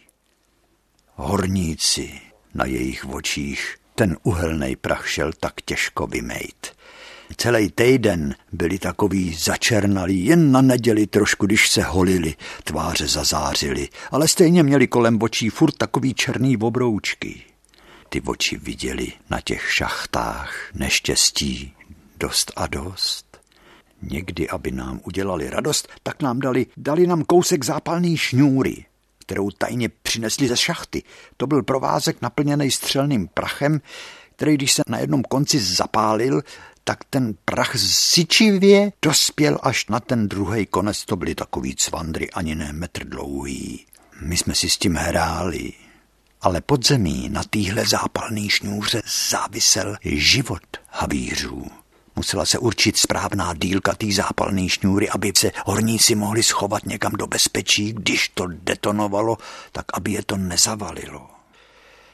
Horníci 1.15 2.12
na 2.54 2.65
jejich 2.65 3.06
očích 3.10 3.78
ten 3.95 4.17
uhelný 4.23 4.75
prach 4.75 5.08
šel 5.08 5.32
tak 5.39 5.62
těžko 5.62 6.08
vymejt. 6.08 6.80
Celý 7.38 7.71
týden 7.71 8.36
byli 8.52 8.80
takový 8.80 9.34
začernalí, 9.34 10.25
jen 10.25 10.52
na 10.52 10.62
neděli 10.62 11.08
trošku, 11.08 11.45
když 11.45 11.69
se 11.69 11.84
holili, 11.84 12.36
tváře 12.63 13.08
zazářili, 13.08 13.89
ale 14.12 14.28
stejně 14.28 14.63
měli 14.63 14.88
kolem 14.88 15.21
očí 15.21 15.49
furt 15.49 15.78
takový 15.78 16.13
černý 16.13 16.58
obroučky. 16.58 17.41
Ty 18.10 18.21
oči 18.21 18.58
viděli 18.58 19.13
na 19.30 19.41
těch 19.41 19.73
šachtách 19.73 20.71
neštěstí, 20.73 21.73
dost 22.19 22.51
a 22.55 22.67
dost. 22.67 23.39
Někdy, 24.01 24.49
aby 24.49 24.71
nám 24.71 24.99
udělali 25.03 25.49
radost, 25.49 25.88
tak 26.03 26.21
nám 26.21 26.39
dali, 26.39 26.65
dali 26.77 27.08
nám 27.08 27.23
kousek 27.23 27.65
zápalný 27.65 28.17
šňůry, 28.17 28.86
kterou 29.19 29.49
tajně 29.51 29.89
přinesli 29.89 30.47
ze 30.47 30.58
šachty. 30.58 31.03
To 31.38 31.47
byl 31.47 31.63
provázek 31.63 32.21
naplněný 32.21 32.71
střelným 32.71 33.27
prachem, 33.27 33.82
který 34.36 34.55
když 34.55 34.73
se 34.73 34.82
na 34.88 34.99
jednom 34.99 35.23
konci 35.23 35.60
zapálil, 35.60 36.41
tak 36.84 37.03
ten 37.10 37.34
prach 37.45 37.77
syčivě 37.77 38.91
dospěl 39.01 39.60
až 39.63 39.88
na 39.88 39.99
ten 39.99 40.27
druhý 40.27 40.65
konec. 40.65 41.05
To 41.05 41.15
byly 41.15 41.36
takový 41.36 41.75
cvandry, 41.75 42.29
ani 42.32 42.55
ne 42.55 42.73
metr 42.73 43.03
dlouhý. 43.03 43.86
My 44.21 44.38
jsme 44.38 44.55
si 44.55 44.69
s 44.69 44.77
tím 44.77 44.95
hráli, 44.95 45.73
ale 46.41 46.62
pod 46.62 46.86
zemí 46.86 47.29
na 47.29 47.43
téhle 47.43 47.86
zápalný 47.86 48.49
šňůře 48.49 49.01
závisel 49.29 49.97
život 50.03 50.63
havířů. 50.88 51.79
Musela 52.19 52.45
se 52.45 52.60
určit 52.60 52.97
správná 52.97 53.53
dílka 53.53 53.95
té 53.95 54.12
zápalné 54.12 54.69
šňůry, 54.69 55.10
aby 55.10 55.32
se 55.38 55.51
horníci 55.65 56.15
mohli 56.15 56.43
schovat 56.43 56.86
někam 56.86 57.12
do 57.12 57.27
bezpečí, 57.27 57.93
když 57.93 58.29
to 58.29 58.47
detonovalo, 58.47 59.38
tak 59.71 59.86
aby 59.93 60.12
je 60.12 60.23
to 60.23 60.38
nezavalilo. 60.38 61.29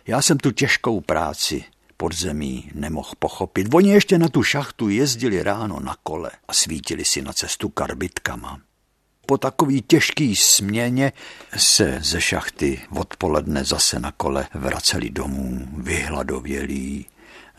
Já 0.07 0.21
jsem 0.21 0.37
tu 0.37 0.51
těžkou 0.51 1.01
práci 1.01 1.63
pod 1.97 2.15
zemí 2.15 2.71
nemohl 2.73 3.09
pochopit. 3.19 3.73
Oni 3.73 3.89
ještě 3.91 4.17
na 4.17 4.29
tu 4.29 4.43
šachtu 4.43 4.89
jezdili 4.89 5.43
ráno 5.43 5.79
na 5.79 5.95
kole 6.03 6.31
a 6.47 6.53
svítili 6.53 7.05
si 7.05 7.21
na 7.21 7.33
cestu 7.33 7.69
karbitkama. 7.69 8.59
Po 9.25 9.37
takový 9.37 9.81
těžký 9.81 10.35
směně 10.35 11.13
se 11.57 11.99
ze 12.03 12.21
šachty 12.21 12.81
odpoledne 12.89 13.63
zase 13.63 13.99
na 13.99 14.11
kole 14.11 14.47
vraceli 14.53 15.09
domů, 15.09 15.67
vyhladovělí, 15.77 17.05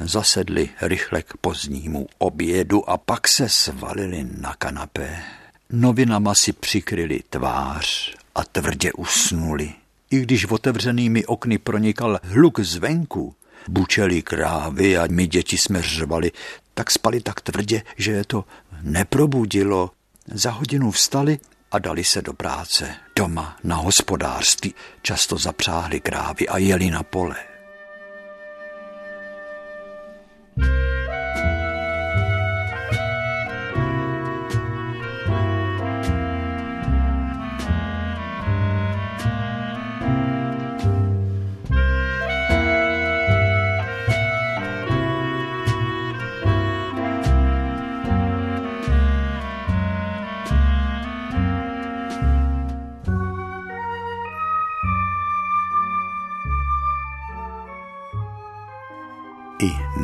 zasedli 0.00 0.68
rychle 0.80 1.22
k 1.22 1.36
pozdnímu 1.36 2.06
obědu 2.18 2.90
a 2.90 2.96
pak 2.96 3.28
se 3.28 3.48
svalili 3.48 4.26
na 4.40 4.54
kanapé. 4.54 5.22
Novinama 5.70 6.34
si 6.34 6.52
přikryli 6.52 7.20
tvář 7.30 8.14
a 8.34 8.44
tvrdě 8.44 8.92
usnuli. 8.92 9.72
I 10.10 10.20
když 10.20 10.44
otevřenými 10.44 11.26
okny 11.26 11.58
pronikal 11.58 12.18
hluk 12.22 12.60
zvenku, 12.60 13.34
bučeli 13.68 14.22
krávy 14.22 14.98
a 14.98 15.06
my 15.10 15.26
děti 15.26 15.58
jsme 15.58 15.82
řvali, 15.82 16.32
tak 16.74 16.90
spali 16.90 17.20
tak 17.20 17.40
tvrdě, 17.40 17.82
že 17.96 18.12
je 18.12 18.24
to 18.24 18.44
neprobudilo. 18.82 19.90
Za 20.34 20.50
hodinu 20.50 20.90
vstali 20.90 21.38
a 21.72 21.78
dali 21.78 22.04
se 22.04 22.22
do 22.22 22.32
práce. 22.32 22.94
Doma, 23.16 23.56
na 23.64 23.76
hospodářství, 23.76 24.74
často 25.02 25.38
zapřáhli 25.38 26.00
krávy 26.00 26.48
a 26.48 26.58
jeli 26.58 26.90
na 26.90 27.02
pole. 27.02 27.55
I 30.58 30.95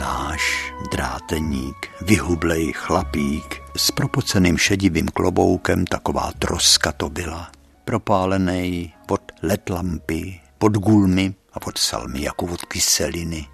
náš 0.02 0.74
dráteník, 0.90 1.90
vyhublej 2.02 2.72
chlapík 2.74 3.62
s 3.76 3.94
propoceným 3.94 4.58
šedivým 4.58 5.08
kloboukem, 5.08 5.86
taková 5.86 6.32
troska 6.38 6.92
to 6.92 7.10
byla. 7.10 7.50
Propálený 7.84 8.94
od 9.08 9.22
led 9.42 9.70
lampy, 9.70 10.40
pod 10.58 10.72
gulmy 10.72 11.34
a 11.52 11.66
od 11.66 11.78
salmy 11.78 12.22
jako 12.22 12.46
od 12.46 12.62
kyseliny. 12.64 13.46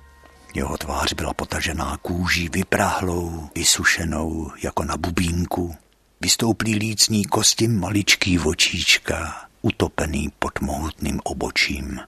Jeho 0.54 0.76
tvář 0.76 1.12
byla 1.12 1.34
potažená 1.34 1.98
kůží 2.02 2.48
vyprahlou, 2.48 3.48
vysušenou 3.54 4.52
jako 4.62 4.84
na 4.84 4.96
bubínku. 4.96 5.76
Vystouplý 6.20 6.74
lícní 6.74 7.24
kosti 7.24 7.68
maličký 7.68 8.38
vočíčka, 8.38 9.34
utopený 9.62 10.32
pod 10.38 10.60
mohutným 10.60 11.20
obočím. 11.24 12.00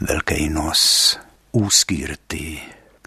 Velký 0.00 0.48
nos, 0.48 1.18
úzký 1.52 2.06
rty, 2.06 2.60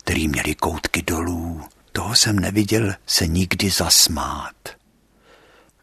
který 0.03 0.27
měli 0.27 0.55
koutky 0.55 1.01
dolů. 1.01 1.61
Toho 1.91 2.15
jsem 2.15 2.39
neviděl 2.39 2.93
se 3.05 3.27
nikdy 3.27 3.69
zasmát. 3.69 4.55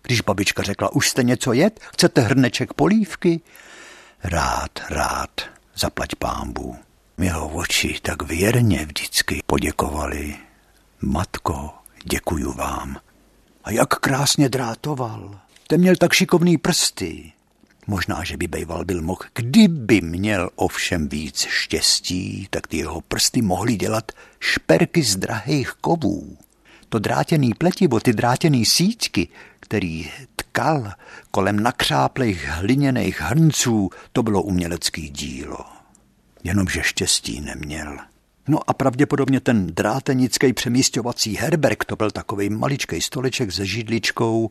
Když 0.02 0.20
babička 0.20 0.62
řekla, 0.62 0.92
už 0.92 1.08
jste 1.08 1.22
něco 1.22 1.52
jet, 1.52 1.80
chcete 1.92 2.20
hrneček 2.20 2.74
polívky? 2.74 3.40
Rád, 4.24 4.70
rád, 4.90 5.30
zaplať 5.76 6.14
pámbu. 6.14 6.76
Jeho 7.18 7.48
oči 7.48 7.98
tak 8.02 8.22
věrně 8.22 8.86
vždycky 8.86 9.42
poděkovali. 9.46 10.36
Matko, 11.00 11.70
děkuju 12.04 12.52
vám. 12.52 12.96
A 13.64 13.70
jak 13.70 13.88
krásně 13.88 14.48
drátoval. 14.48 15.40
Ten 15.66 15.80
měl 15.80 15.96
tak 15.96 16.12
šikovný 16.12 16.58
prsty. 16.58 17.32
Možná, 17.90 18.24
že 18.24 18.36
by 18.36 18.46
bejval 18.46 18.84
byl 18.84 19.02
mohl. 19.02 19.20
Kdyby 19.34 20.00
měl 20.00 20.50
ovšem 20.56 21.08
víc 21.08 21.46
štěstí, 21.48 22.46
tak 22.50 22.66
ty 22.66 22.76
jeho 22.76 23.00
prsty 23.00 23.42
mohly 23.42 23.76
dělat 23.76 24.12
šperky 24.40 25.02
z 25.02 25.16
drahých 25.16 25.70
kovů. 25.80 26.38
To 26.88 26.98
drátěný 26.98 27.54
pletivo, 27.54 28.00
ty 28.00 28.12
drátěný 28.12 28.64
síťky, 28.64 29.28
který 29.60 30.10
tkal 30.36 30.92
kolem 31.30 31.60
nakřáplých 31.60 32.44
hliněných 32.44 33.20
hrnců, 33.20 33.90
to 34.12 34.22
bylo 34.22 34.42
umělecký 34.42 35.08
dílo. 35.08 35.64
Jenomže 36.44 36.82
štěstí 36.82 37.40
neměl. 37.40 37.98
No 38.50 38.58
a 38.66 38.72
pravděpodobně 38.72 39.40
ten 39.40 39.66
drátenický 39.66 40.52
přemístěvací 40.52 41.36
herberg, 41.36 41.84
to 41.84 41.96
byl 41.96 42.10
takový 42.10 42.50
maličký 42.50 43.00
stoleček 43.00 43.52
se 43.52 43.66
židličkou, 43.66 44.50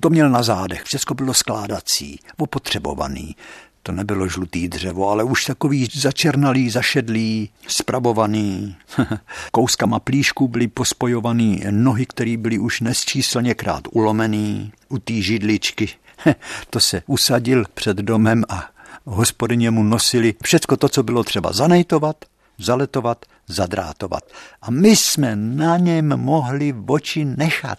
to 0.00 0.10
měl 0.10 0.30
na 0.30 0.42
zádech, 0.42 0.82
všechno 0.82 1.14
bylo 1.14 1.34
skládací, 1.34 2.20
opotřebovaný. 2.36 3.36
To 3.82 3.92
nebylo 3.92 4.28
žlutý 4.28 4.68
dřevo, 4.68 5.10
ale 5.10 5.24
už 5.24 5.44
takový 5.44 5.88
začernalý, 5.94 6.70
zašedlý, 6.70 7.50
spravovaný. 7.66 8.76
Kouskama 9.52 10.00
plíšku 10.00 10.48
byly 10.48 10.68
pospojovaný 10.68 11.62
nohy, 11.70 12.06
které 12.06 12.36
byly 12.36 12.58
už 12.58 12.80
nesčíslněkrát 12.80 13.82
ulomený 13.92 14.72
u 14.88 14.98
té 14.98 15.12
židličky. 15.12 15.88
to 16.70 16.80
se 16.80 17.02
usadil 17.06 17.64
před 17.74 17.96
domem 17.96 18.44
a 18.48 18.70
hospodyně 19.04 19.70
mu 19.70 19.82
nosili 19.82 20.34
všecko 20.42 20.76
to, 20.76 20.88
co 20.88 21.02
bylo 21.02 21.24
třeba 21.24 21.52
zanejtovat, 21.52 22.16
zaletovat, 22.60 23.26
zadrátovat. 23.46 24.24
A 24.62 24.70
my 24.70 24.96
jsme 24.96 25.36
na 25.36 25.76
něm 25.76 26.16
mohli 26.16 26.74
oči 26.86 27.24
nechat. 27.24 27.78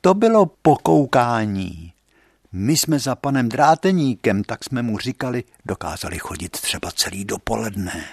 To 0.00 0.14
bylo 0.14 0.46
pokoukání. 0.46 1.92
My 2.52 2.76
jsme 2.76 2.98
za 2.98 3.14
panem 3.14 3.48
Dráteníkem, 3.48 4.44
tak 4.44 4.64
jsme 4.64 4.82
mu 4.82 4.98
říkali, 4.98 5.44
dokázali 5.66 6.18
chodit 6.18 6.52
třeba 6.52 6.90
celý 6.90 7.24
dopoledne. 7.24 8.04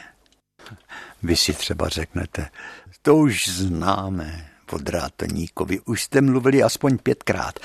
Vy 1.24 1.36
si 1.36 1.54
třeba 1.54 1.90
řeknete, 1.90 2.50
to 3.02 3.16
už 3.16 3.48
známe 3.48 4.50
o 4.72 4.78
Dráteníkovi, 4.78 5.80
už 5.80 6.04
jste 6.04 6.22
mluvili 6.22 6.64
aspoň 6.64 6.98
pětkrát. 6.98 7.60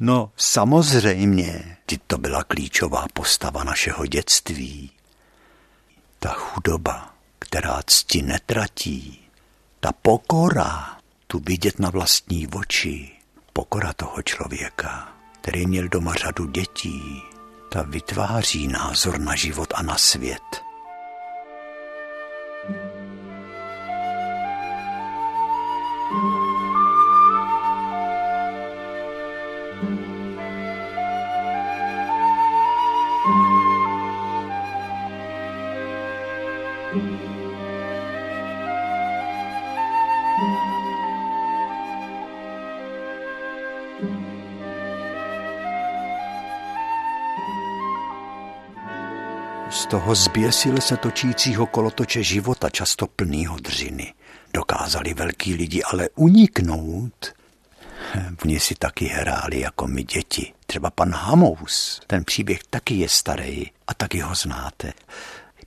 No 0.00 0.32
samozřejmě, 0.36 1.76
to 2.06 2.18
byla 2.18 2.44
klíčová 2.44 3.06
postava 3.12 3.64
našeho 3.64 4.06
dětství. 4.06 4.90
Ta 6.18 6.32
chudoba, 6.32 7.14
která 7.48 7.80
cti 7.86 8.22
netratí, 8.22 9.20
ta 9.80 9.92
pokora, 9.92 10.96
tu 11.26 11.38
vidět 11.38 11.78
na 11.78 11.90
vlastní 11.90 12.46
oči, 12.46 13.10
pokora 13.52 13.92
toho 13.92 14.22
člověka, 14.22 15.08
který 15.40 15.66
měl 15.66 15.88
doma 15.88 16.14
řadu 16.14 16.46
dětí, 16.46 17.22
ta 17.72 17.82
vytváří 17.82 18.68
názor 18.68 19.20
na 19.20 19.34
život 19.34 19.72
a 19.74 19.82
na 19.82 19.98
svět. 19.98 20.67
Toho 49.88 50.14
zběsil 50.14 50.80
se 50.80 50.96
točícího 50.96 51.66
kolotoče 51.66 52.22
života, 52.22 52.70
často 52.70 53.06
plnýho 53.06 53.56
dřiny. 53.56 54.14
Dokázali 54.54 55.14
velký 55.14 55.54
lidi 55.54 55.82
ale 55.82 56.08
uniknout. 56.14 57.32
Oni 58.44 58.60
si 58.60 58.74
taky 58.74 59.06
hráli 59.06 59.60
jako 59.60 59.86
my 59.86 60.02
děti. 60.02 60.52
Třeba 60.66 60.90
pan 60.90 61.12
Hamous, 61.12 62.00
ten 62.06 62.24
příběh 62.24 62.60
taky 62.70 62.94
je 62.94 63.08
starý 63.08 63.66
a 63.86 63.94
taky 63.94 64.20
ho 64.20 64.34
znáte. 64.34 64.92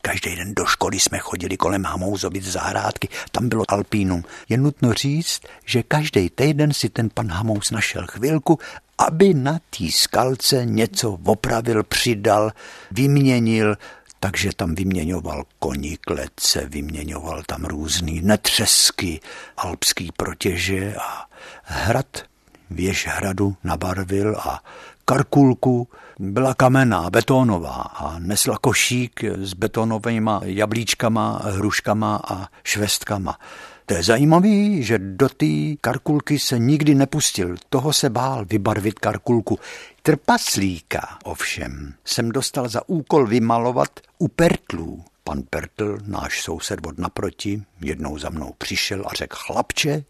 Každý 0.02 0.36
den 0.36 0.54
do 0.56 0.66
školy 0.66 1.00
jsme 1.00 1.20
chodili 1.20 1.58
kolem 1.58 1.84
Hamouzovit 1.84 2.44
zahrádky, 2.44 3.10
tam 3.32 3.50
bylo 3.50 3.64
alpínum. 3.68 4.24
Je 4.50 4.58
nutno 4.58 4.94
říct, 4.94 5.42
že 5.66 5.84
každý 5.84 6.30
týden 6.30 6.74
si 6.74 6.90
ten 6.90 7.10
pan 7.14 7.32
Hamous 7.32 7.72
našel 7.72 8.08
chvilku, 8.08 8.60
aby 8.98 9.34
na 9.34 9.60
té 9.70 9.92
skalce 9.92 10.66
něco 10.66 11.20
opravil, 11.26 11.84
přidal, 11.84 12.52
vyměnil, 12.92 13.76
takže 14.24 14.50
tam 14.56 14.76
vyměňoval 14.76 15.44
koní 15.60 15.98
klece, 15.98 16.66
vyměňoval 16.66 17.44
tam 17.46 17.66
různý 17.66 18.22
netřesky, 18.22 19.20
alpský 19.58 20.12
protěže 20.18 20.96
a 20.96 21.26
hrad 21.64 22.24
věž 22.70 23.08
hradu 23.08 23.56
nabarvil 23.64 24.36
a 24.40 24.64
karkulku 25.06 25.88
byla 26.20 26.54
kamenná, 26.54 27.10
betónová 27.10 27.76
a 27.76 28.20
nesla 28.20 28.58
košík 28.58 29.24
s 29.24 29.54
betonovými 29.54 30.32
jablíčkama, 30.42 31.42
hruškama 31.44 32.22
a 32.28 32.48
švestkama. 32.64 33.38
To 33.86 33.94
je 33.94 34.04
zajímavý, 34.04 34.84
že 34.84 35.00
do 35.00 35.30
té 35.30 35.76
karkulky 35.82 36.40
se 36.40 36.60
nikdy 36.60 36.96
nepustil. 36.96 37.56
Toho 37.70 37.94
se 37.94 38.10
bál 38.10 38.46
vybarvit 38.46 39.00
karkulku. 39.00 39.60
Trpaslíka 40.02 41.18
ovšem 41.24 41.94
jsem 42.06 42.30
dostal 42.30 42.70
za 42.70 42.90
úkol 42.90 43.28
vymalovat 43.28 44.00
u 44.18 44.28
Pertlů. 44.28 45.04
Pan 45.24 45.44
Pertl, 45.50 45.98
náš 46.06 46.42
soused 46.42 46.88
od 46.88 47.00
naproti, 47.00 47.64
jednou 47.82 48.18
za 48.18 48.30
mnou 48.30 48.54
přišel 48.58 49.04
a 49.08 49.14
řekl, 49.14 49.38
chlapče, 49.40 50.04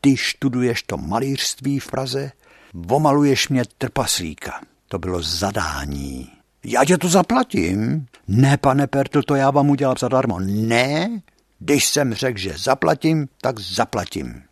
ty 0.00 0.16
študuješ 0.16 0.82
to 0.82 0.96
malířství 0.96 1.78
v 1.78 1.90
Praze, 1.90 2.32
vomaluješ 2.74 3.48
mě 3.48 3.62
trpaslíka. 3.78 4.60
To 4.88 4.98
bylo 4.98 5.22
zadání. 5.22 6.30
Já 6.64 6.84
tě 6.84 6.98
to 6.98 7.08
zaplatím. 7.08 8.06
Ne, 8.28 8.56
pane 8.56 8.86
Pertl, 8.86 9.22
to 9.22 9.34
já 9.34 9.50
vám 9.50 9.70
udělám 9.70 9.96
zadarmo. 9.98 10.40
Ne, 10.40 11.20
když 11.58 11.88
jsem 11.88 12.14
řekl, 12.14 12.38
že 12.38 12.54
zaplatím, 12.56 13.28
tak 13.40 13.58
zaplatím. 13.58 14.42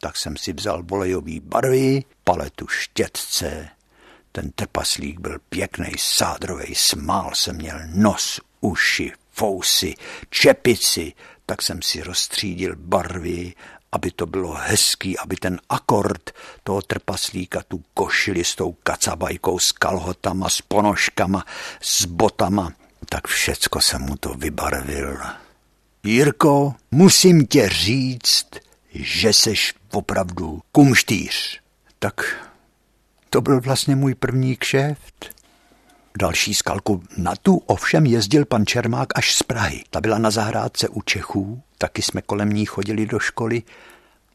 Tak 0.00 0.16
jsem 0.16 0.36
si 0.36 0.52
vzal 0.52 0.82
volejový 0.82 1.40
barvy, 1.40 2.04
paletu 2.24 2.66
štětce. 2.68 3.68
Ten 4.32 4.50
trpaslík 4.50 5.20
byl 5.20 5.38
pěkný, 5.48 5.90
sádrový, 5.98 6.74
smál 6.74 7.30
se 7.34 7.52
měl 7.52 7.78
nos, 7.94 8.40
uši, 8.60 9.12
fousy, 9.32 9.94
čepici, 10.30 11.12
tak 11.46 11.62
jsem 11.62 11.82
si 11.82 12.02
rozstřídil 12.02 12.76
barvy, 12.76 13.54
aby 13.92 14.10
to 14.10 14.26
bylo 14.26 14.52
hezký, 14.52 15.18
aby 15.18 15.36
ten 15.36 15.60
akord 15.68 16.30
toho 16.62 16.82
trpaslíka, 16.82 17.62
tu 17.68 17.84
košili 17.94 18.44
s 18.44 18.54
tou 18.54 18.72
kacabajkou, 18.72 19.58
s 19.58 19.72
kalhotama, 19.72 20.48
s 20.48 20.62
ponožkama, 20.62 21.44
s 21.80 22.04
botama, 22.04 22.72
tak 23.08 23.26
všecko 23.26 23.80
jsem 23.80 24.02
mu 24.02 24.16
to 24.16 24.34
vybarvil. 24.34 25.18
Jirko, 26.04 26.74
musím 26.90 27.46
tě 27.46 27.68
říct, 27.68 28.46
že 28.94 29.32
seš 29.32 29.74
opravdu 29.92 30.60
kumštýř. 30.72 31.60
Tak 31.98 32.48
to 33.30 33.40
byl 33.40 33.60
vlastně 33.60 33.96
můj 33.96 34.14
první 34.14 34.56
kšeft. 34.56 35.38
Další 36.18 36.54
skalku 36.54 37.02
na 37.16 37.36
tu 37.36 37.56
ovšem 37.56 38.06
jezdil 38.06 38.44
pan 38.44 38.66
Čermák 38.66 39.08
až 39.18 39.34
z 39.34 39.42
Prahy. 39.42 39.84
Ta 39.90 40.00
byla 40.00 40.18
na 40.18 40.30
zahrádce 40.30 40.88
u 40.88 41.02
Čechů, 41.02 41.62
taky 41.78 42.02
jsme 42.02 42.22
kolem 42.22 42.50
ní 42.50 42.66
chodili 42.66 43.06
do 43.06 43.18
školy 43.18 43.62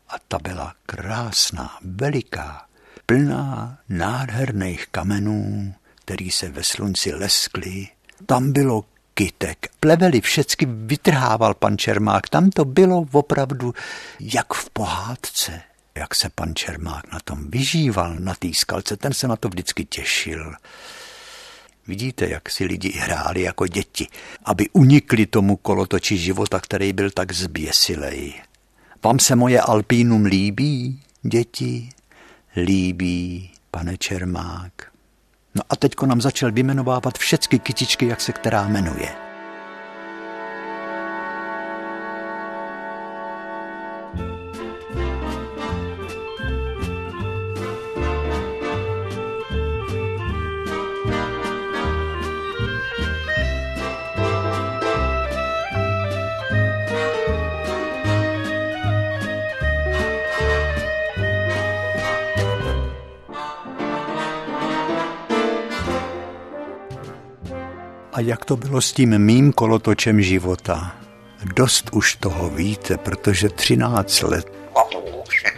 a 0.10 0.15
ta 0.28 0.38
byla 0.39 0.73
krásná, 0.86 1.78
veliká, 1.82 2.65
plná 3.06 3.78
nádherných 3.89 4.88
kamenů, 4.91 5.73
který 5.95 6.32
se 6.32 6.49
ve 6.49 6.63
slunci 6.63 7.13
leskly. 7.13 7.88
Tam 8.26 8.52
bylo 8.52 8.86
kytek. 9.13 9.67
Plevely 9.80 10.21
všecky 10.21 10.65
vytrhával 10.69 11.54
pan 11.54 11.78
Čermák. 11.78 12.30
Tam 12.30 12.49
to 12.49 12.65
bylo 12.65 13.06
opravdu 13.12 13.73
jak 14.19 14.54
v 14.54 14.69
pohádce. 14.69 15.62
Jak 15.95 16.15
se 16.15 16.30
pan 16.30 16.56
Čermák 16.56 17.13
na 17.13 17.19
tom 17.19 17.52
vyžíval, 17.52 18.15
na 18.19 18.36
té 18.36 18.47
skalce, 18.54 18.97
ten 18.97 19.13
se 19.13 19.28
na 19.28 19.36
to 19.36 19.49
vždycky 19.49 19.86
těšil. 19.86 20.54
Vidíte, 21.88 22.30
jak 22.30 22.49
si 22.49 22.65
lidi 22.65 22.91
hráli 22.91 23.41
jako 23.41 23.67
děti, 23.67 24.08
aby 24.45 24.69
unikli 24.73 25.26
tomu 25.26 25.56
kolotoči 25.56 26.17
života, 26.17 26.60
který 26.60 26.93
byl 26.93 27.12
tak 27.12 27.32
zběsilej. 27.32 28.34
Vám 29.04 29.19
se 29.19 29.36
moje 29.36 29.62
alpínum 29.62 30.26
líbí, 30.26 31.02
děti? 31.21 31.89
Líbí, 32.56 33.52
pane 33.71 33.97
Čermák. 33.97 34.92
No 35.55 35.61
a 35.69 35.75
teďko 35.75 36.05
nám 36.05 36.21
začal 36.21 36.51
vymenovávat 36.51 37.17
všechny 37.17 37.59
kytičky, 37.59 38.07
jak 38.07 38.21
se 38.21 38.33
která 38.33 38.67
jmenuje. 38.67 39.32
A 68.13 68.19
jak 68.19 68.45
to 68.45 68.58
bylo 68.58 68.82
s 68.82 68.93
tím 68.93 69.17
mým 69.17 69.54
kolotočem 69.54 70.21
života? 70.21 70.95
Dost 71.56 71.89
už 71.93 72.15
toho 72.15 72.49
víte, 72.49 72.97
protože 72.97 73.49
13 73.49 74.21
let 74.21 74.63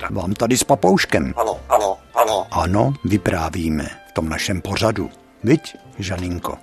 vám 0.09 0.33
tady 0.33 0.57
s 0.57 0.63
papouškem. 0.63 1.33
Ano, 1.37 1.59
ano, 1.69 1.97
ano. 2.15 2.47
Ano, 2.51 2.93
vyprávíme 3.03 3.89
v 4.09 4.11
tom 4.11 4.29
našem 4.29 4.61
pořadu. 4.61 5.09
Viď, 5.43 5.75
Žaninko? 5.99 6.57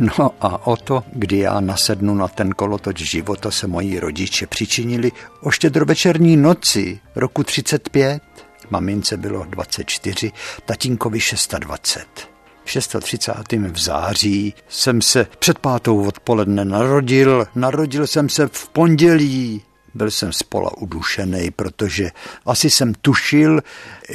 No 0.00 0.30
a 0.40 0.66
o 0.66 0.76
to, 0.76 1.02
kdy 1.12 1.38
já 1.38 1.60
nasednu 1.60 2.14
na 2.14 2.28
ten 2.28 2.50
kolotoč 2.50 2.98
života, 2.98 3.50
se 3.50 3.66
moji 3.66 4.00
rodiče 4.00 4.46
přičinili 4.46 5.12
o 5.42 5.50
štědrovečerní 5.50 6.36
noci 6.36 7.00
roku 7.14 7.44
35. 7.44 8.22
Mamince 8.70 9.16
bylo 9.16 9.44
24, 9.44 10.32
tatínkovi 10.64 11.18
26. 11.58 12.35
630. 12.66 13.32
v 13.52 13.78
září 13.78 14.54
jsem 14.68 15.02
se 15.02 15.26
před 15.38 15.58
pátou 15.58 16.06
odpoledne 16.08 16.64
narodil. 16.64 17.46
Narodil 17.54 18.06
jsem 18.06 18.28
se 18.28 18.48
v 18.52 18.68
pondělí. 18.68 19.62
Byl 19.94 20.10
jsem 20.10 20.32
spola 20.32 20.76
udušený, 20.76 21.50
protože 21.50 22.10
asi 22.46 22.70
jsem 22.70 22.94
tušil, 22.94 23.60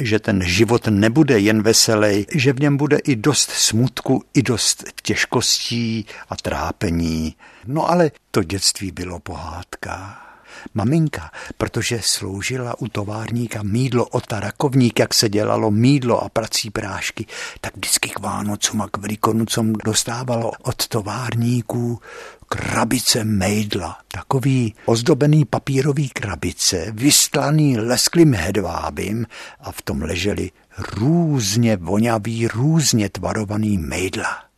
že 0.00 0.18
ten 0.18 0.42
život 0.44 0.86
nebude 0.86 1.38
jen 1.38 1.62
veselý, 1.62 2.26
že 2.34 2.52
v 2.52 2.60
něm 2.60 2.76
bude 2.76 2.98
i 2.98 3.16
dost 3.16 3.50
smutku, 3.50 4.24
i 4.34 4.42
dost 4.42 4.84
těžkostí 5.02 6.06
a 6.28 6.36
trápení. 6.36 7.36
No 7.66 7.90
ale 7.90 8.10
to 8.30 8.42
dětství 8.42 8.90
bylo 8.90 9.18
pohádka. 9.18 10.18
Maminka, 10.74 11.30
protože 11.58 12.00
sloužila 12.02 12.80
u 12.80 12.88
továrníka 12.88 13.62
mídlo 13.62 14.06
od 14.06 14.32
rakovník, 14.32 14.98
jak 14.98 15.14
se 15.14 15.28
dělalo 15.28 15.70
mídlo 15.70 16.24
a 16.24 16.28
prací 16.28 16.70
prášky, 16.70 17.26
tak 17.60 17.76
vždycky 17.76 18.08
k 18.08 18.20
Vánocům 18.20 18.82
a 18.82 18.88
k 18.88 18.96
Velikonocům 18.96 19.72
dostávalo 19.84 20.52
od 20.62 20.88
továrníků 20.88 22.00
krabice 22.48 23.24
mejdla. 23.24 23.98
Takový 24.08 24.74
ozdobený 24.84 25.44
papírový 25.44 26.08
krabice, 26.08 26.92
vystlaný 26.94 27.78
lesklým 27.78 28.34
hedvábím 28.34 29.26
a 29.60 29.72
v 29.72 29.82
tom 29.82 30.02
leželi 30.02 30.50
různě 30.78 31.76
vonavý, 31.76 32.48
různě 32.48 33.08
tvarovaný 33.08 33.78
mejdla 33.78 34.51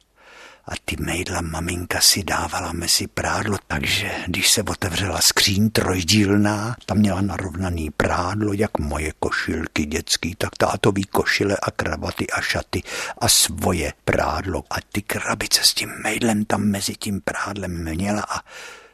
a 0.67 0.73
ty 0.85 0.97
mejdla 1.01 1.41
maminka 1.41 2.01
si 2.01 2.25
dávala 2.25 2.73
mezi 2.73 3.07
prádlo, 3.07 3.59
takže 3.67 4.11
když 4.27 4.51
se 4.51 4.63
otevřela 4.63 5.21
skříň 5.21 5.71
trojdílná, 5.71 6.77
tam 6.87 6.99
měla 6.99 7.21
narovnaný 7.21 7.91
prádlo, 7.91 8.53
jak 8.53 8.79
moje 8.79 9.13
košilky 9.19 9.87
dětský, 9.87 10.35
tak 10.35 10.57
tátový 10.57 11.05
košile 11.05 11.57
a 11.63 11.71
kravaty 11.71 12.27
a 12.31 12.41
šaty 12.41 12.83
a 13.19 13.29
svoje 13.29 13.93
prádlo. 14.05 14.65
A 14.71 14.75
ty 14.93 15.03
krabice 15.03 15.61
s 15.65 15.75
tím 15.75 15.91
mejdlem 16.03 16.45
tam 16.45 16.65
mezi 16.65 16.95
tím 16.95 17.21
prádlem 17.21 17.85
měla 17.85 18.23
a 18.23 18.41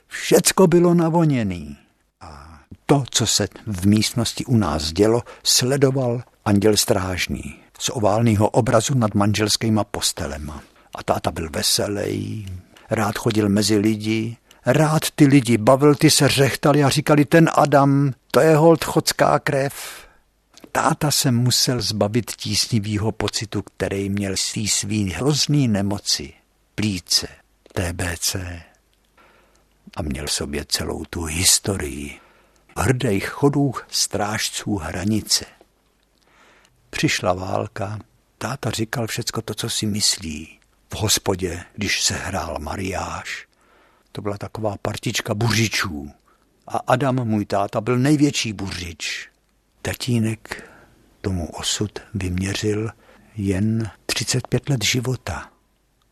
všecko 0.07 0.67
bylo 0.67 0.95
navoněný. 0.95 1.77
A 2.21 2.61
to, 2.87 3.05
co 3.11 3.27
se 3.27 3.49
v 3.67 3.87
místnosti 3.87 4.45
u 4.45 4.57
nás 4.57 4.93
dělo, 4.93 5.23
sledoval 5.43 6.23
anděl 6.45 6.77
strážný 6.77 7.57
z 7.79 7.91
oválného 7.93 8.49
obrazu 8.49 8.95
nad 8.95 9.15
manželskýma 9.15 9.85
postelema. 9.85 10.63
A 10.95 11.03
táta 11.03 11.31
byl 11.31 11.51
veselý, 11.51 12.47
rád 12.91 13.19
chodil 13.19 13.49
mezi 13.49 13.77
lidi, 13.77 14.37
rád 14.67 15.11
ty 15.15 15.27
lidi 15.27 15.59
bavil, 15.59 15.95
ty 15.95 16.11
se 16.11 16.29
řechtali 16.29 16.85
a 16.85 16.89
říkali, 16.89 17.25
ten 17.25 17.51
Adam, 17.55 18.13
to 18.31 18.41
je 18.41 18.57
hold 18.57 18.85
chodská 18.85 19.39
krev. 19.39 19.75
Táta 20.73 21.11
se 21.11 21.31
musel 21.31 21.81
zbavit 21.81 22.31
tísnivého 22.31 23.13
pocitu, 23.13 23.63
který 23.63 24.09
měl 24.09 24.37
svý 24.37 24.69
svý 24.69 25.11
hrozný 25.11 25.69
nemoci, 25.69 26.33
plíce, 26.75 27.29
TBC. 27.73 28.37
A 29.97 30.03
měl 30.03 30.27
v 30.27 30.33
sobě 30.33 30.65
celou 30.69 31.05
tu 31.11 31.25
historii 31.25 32.21
hrdých 32.77 33.29
chodů 33.29 33.73
strážců 33.89 34.77
hranice. 34.77 35.45
Přišla 36.91 37.33
válka, 37.33 37.99
táta 38.39 38.71
říkal 38.71 39.07
všecko 39.07 39.43
to, 39.43 39.55
co 39.55 39.71
si 39.71 39.87
myslí 39.87 40.60
v 40.95 40.97
hospodě, 40.97 41.65
když 41.77 42.03
se 42.03 42.15
hrál 42.15 42.57
mariáš. 42.61 43.47
To 44.13 44.23
byla 44.23 44.39
taková 44.39 44.77
partička 44.83 45.35
buřičů. 45.35 46.11
A 46.67 46.79
Adam, 46.87 47.25
můj 47.29 47.45
táta, 47.45 47.81
byl 47.81 47.99
největší 47.99 48.53
buřič. 48.53 49.29
Tatínek 49.83 50.71
tomu 51.21 51.47
osud 51.47 51.99
vyměřil 52.15 52.91
jen 53.37 53.91
35 54.07 54.69
let 54.69 54.85
života. 54.85 55.51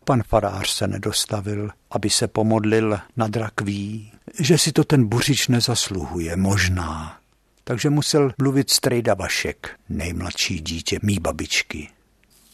Pan 0.05 0.23
farář 0.23 0.71
se 0.71 0.87
nedostavil, 0.87 1.71
aby 1.91 2.11
se 2.11 2.29
pomodlil 2.29 2.99
nad 3.17 3.37
rakví, 3.37 4.13
že 4.41 4.59
si 4.59 4.73
to 4.73 4.85
ten 4.85 5.09
buřič 5.09 5.49
nezasluhuje, 5.49 6.37
možná. 6.37 7.19
Takže 7.65 7.91
musel 7.91 8.33
mluvit 8.39 8.71
strejda 8.71 9.15
Vašek, 9.15 9.71
nejmladší 9.89 10.61
dítě 10.61 10.99
mý 11.03 11.19
babičky. 11.19 11.89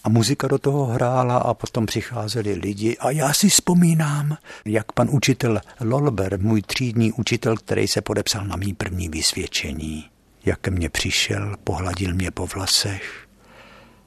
A 0.05 0.09
muzika 0.09 0.49
do 0.49 0.59
toho 0.59 0.87
hrála 0.87 1.37
a 1.37 1.55
potom 1.55 1.87
přicházeli 1.87 2.53
lidi 2.55 2.97
a 2.97 3.11
já 3.11 3.33
si 3.33 3.49
vzpomínám, 3.49 4.37
jak 4.65 4.93
pan 4.93 5.09
učitel 5.11 5.61
Lolber, 5.81 6.41
můj 6.41 6.63
třídní 6.63 7.13
učitel, 7.13 7.57
který 7.57 7.89
se 7.89 8.01
podepsal 8.01 8.45
na 8.45 8.57
mý 8.57 8.75
první 8.75 9.09
vysvědčení, 9.09 10.05
jak 10.45 10.61
ke 10.61 10.71
mně 10.71 10.89
přišel, 10.89 11.57
pohladil 11.65 12.15
mě 12.15 12.31
po 12.31 12.47
vlasech 12.47 13.27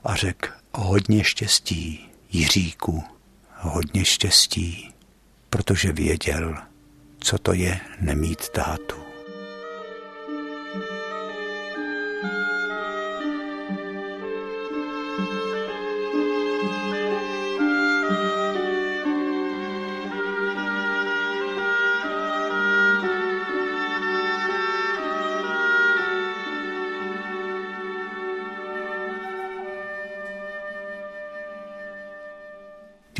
a 0.03 0.15
řekl 0.15 0.49
hodně 0.73 1.23
štěstí, 1.23 2.09
Jiříku, 2.31 3.03
hodně 3.57 4.05
štěstí, 4.05 4.93
protože 5.49 5.91
věděl, 5.91 6.57
co 7.19 7.37
to 7.37 7.53
je 7.53 7.79
nemít 8.01 8.49
tátu. 8.49 9.06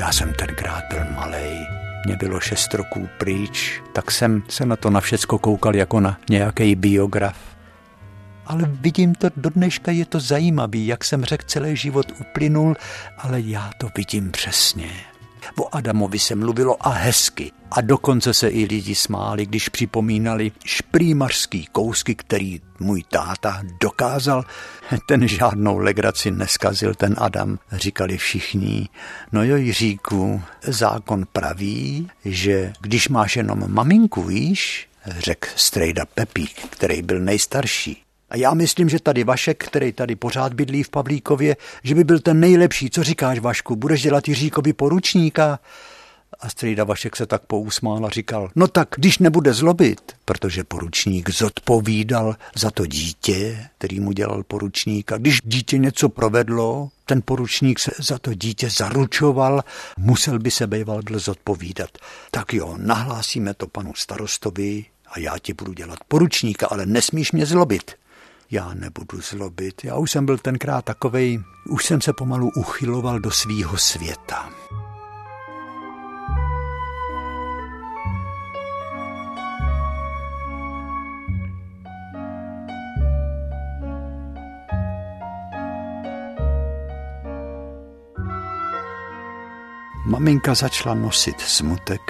Já 0.08 0.14
jsem 0.14 0.34
tenkrát 0.34 0.84
byl 0.90 1.06
malý, 1.16 1.68
mě 2.06 2.16
bylo 2.16 2.40
šest 2.40 2.74
roků 2.74 3.10
pryč, 3.18 3.82
tak 3.94 4.12
jsem 4.12 4.44
se 4.50 4.66
na 4.66 4.76
to 4.76 4.90
na 4.90 5.00
všecko 5.00 5.40
koukal 5.40 5.76
jako 5.76 6.00
na 6.00 6.20
nějaký 6.30 6.76
biograf. 6.76 7.38
Ale 8.46 8.64
vidím 8.66 9.16
to, 9.16 9.28
do 9.38 9.50
dneška 9.50 9.92
je 9.92 10.06
to 10.06 10.20
zajímavý, 10.20 10.88
jak 10.88 11.04
jsem 11.04 11.26
řekl, 11.26 11.46
celý 11.48 11.76
život 11.76 12.06
uplynul, 12.20 12.76
ale 13.18 13.42
já 13.42 13.72
to 13.80 13.90
vidím 13.98 14.32
přesně. 14.32 14.90
O 15.60 15.76
Adamovi 15.76 16.20
se 16.20 16.36
mluvilo 16.36 16.88
a 16.88 16.90
hezky. 16.90 17.52
A 17.72 17.82
dokonce 17.82 18.34
se 18.34 18.48
i 18.48 18.66
lidi 18.66 18.96
smáli, 18.96 19.46
když 19.46 19.70
připomínali 19.70 20.52
šprýmařský 20.66 21.66
kousky, 21.72 22.16
který 22.16 22.62
můj 22.80 23.04
táta 23.04 23.64
dokázal. 23.82 24.44
Ten 25.08 25.28
žádnou 25.28 25.78
legraci 25.78 26.32
neskazil, 26.32 26.96
ten 26.96 27.16
Adam, 27.18 27.60
říkali 27.72 28.18
všichni. 28.18 28.90
No 29.32 29.44
jo, 29.44 29.56
Jiříku, 29.56 30.42
zákon 30.64 31.26
praví, 31.34 32.10
že 32.26 32.74
když 32.82 33.10
máš 33.10 33.36
jenom 33.36 33.64
maminku, 33.68 34.24
víš, 34.24 34.90
řekl 35.06 35.50
strejda 35.56 36.06
Pepík, 36.06 36.68
který 36.70 37.02
byl 37.02 37.20
nejstarší. 37.20 38.07
A 38.30 38.38
já 38.38 38.54
myslím, 38.54 38.90
že 38.90 39.00
tady 39.00 39.24
Vašek, 39.24 39.66
který 39.66 39.92
tady 39.92 40.16
pořád 40.16 40.54
bydlí 40.54 40.84
v 40.84 40.90
Pavlíkově, 40.90 41.58
že 41.84 41.96
by 41.96 42.04
byl 42.04 42.20
ten 42.20 42.40
nejlepší. 42.40 42.90
Co 42.90 43.04
říkáš, 43.04 43.40
Vašku, 43.40 43.76
budeš 43.76 44.02
dělat 44.02 44.28
Jiříkovi 44.28 44.74
poručníka? 44.74 45.60
A 46.40 46.50
strýda 46.50 46.84
Vašek 46.84 47.16
se 47.16 47.26
tak 47.26 47.42
pousmál 47.42 48.06
a 48.06 48.10
říkal, 48.10 48.50
no 48.56 48.68
tak, 48.68 48.90
když 48.98 49.18
nebude 49.20 49.54
zlobit, 49.54 50.02
protože 50.26 50.64
poručník 50.64 51.30
zodpovídal 51.30 52.36
za 52.56 52.72
to 52.72 52.86
dítě, 52.86 53.68
který 53.78 54.00
mu 54.00 54.12
dělal 54.12 54.44
poručník. 54.44 55.12
A 55.12 55.18
když 55.18 55.40
dítě 55.44 55.78
něco 55.78 56.10
provedlo, 56.10 56.90
ten 57.06 57.22
poručník 57.26 57.80
se 57.80 57.92
za 58.00 58.20
to 58.20 58.34
dítě 58.34 58.70
zaručoval, 58.70 59.64
musel 59.98 60.40
by 60.40 60.52
se 60.52 60.68
býval 60.68 61.02
byl 61.02 61.20
zodpovídat. 61.20 61.90
Tak 62.32 62.54
jo, 62.54 62.76
nahlásíme 62.78 63.54
to 63.54 63.68
panu 63.68 63.94
starostovi 63.96 64.86
a 65.12 65.20
já 65.20 65.38
ti 65.38 65.54
budu 65.54 65.74
dělat 65.74 66.00
poručníka, 66.08 66.68
ale 66.68 66.86
nesmíš 66.86 67.32
mě 67.32 67.46
zlobit 67.46 67.92
já 68.52 68.74
nebudu 68.74 69.22
zlobit. 69.22 69.84
Já 69.84 69.96
už 69.96 70.12
jsem 70.12 70.26
byl 70.26 70.38
tenkrát 70.38 70.86
takovej, 70.86 71.40
už 71.70 71.86
jsem 71.86 72.02
se 72.02 72.14
pomalu 72.14 72.52
uchyloval 72.56 73.20
do 73.20 73.32
svýho 73.32 73.78
světa. 73.78 74.50
Maminka 90.08 90.56
začala 90.56 90.96
nosit 90.96 91.42
smutek, 91.42 92.02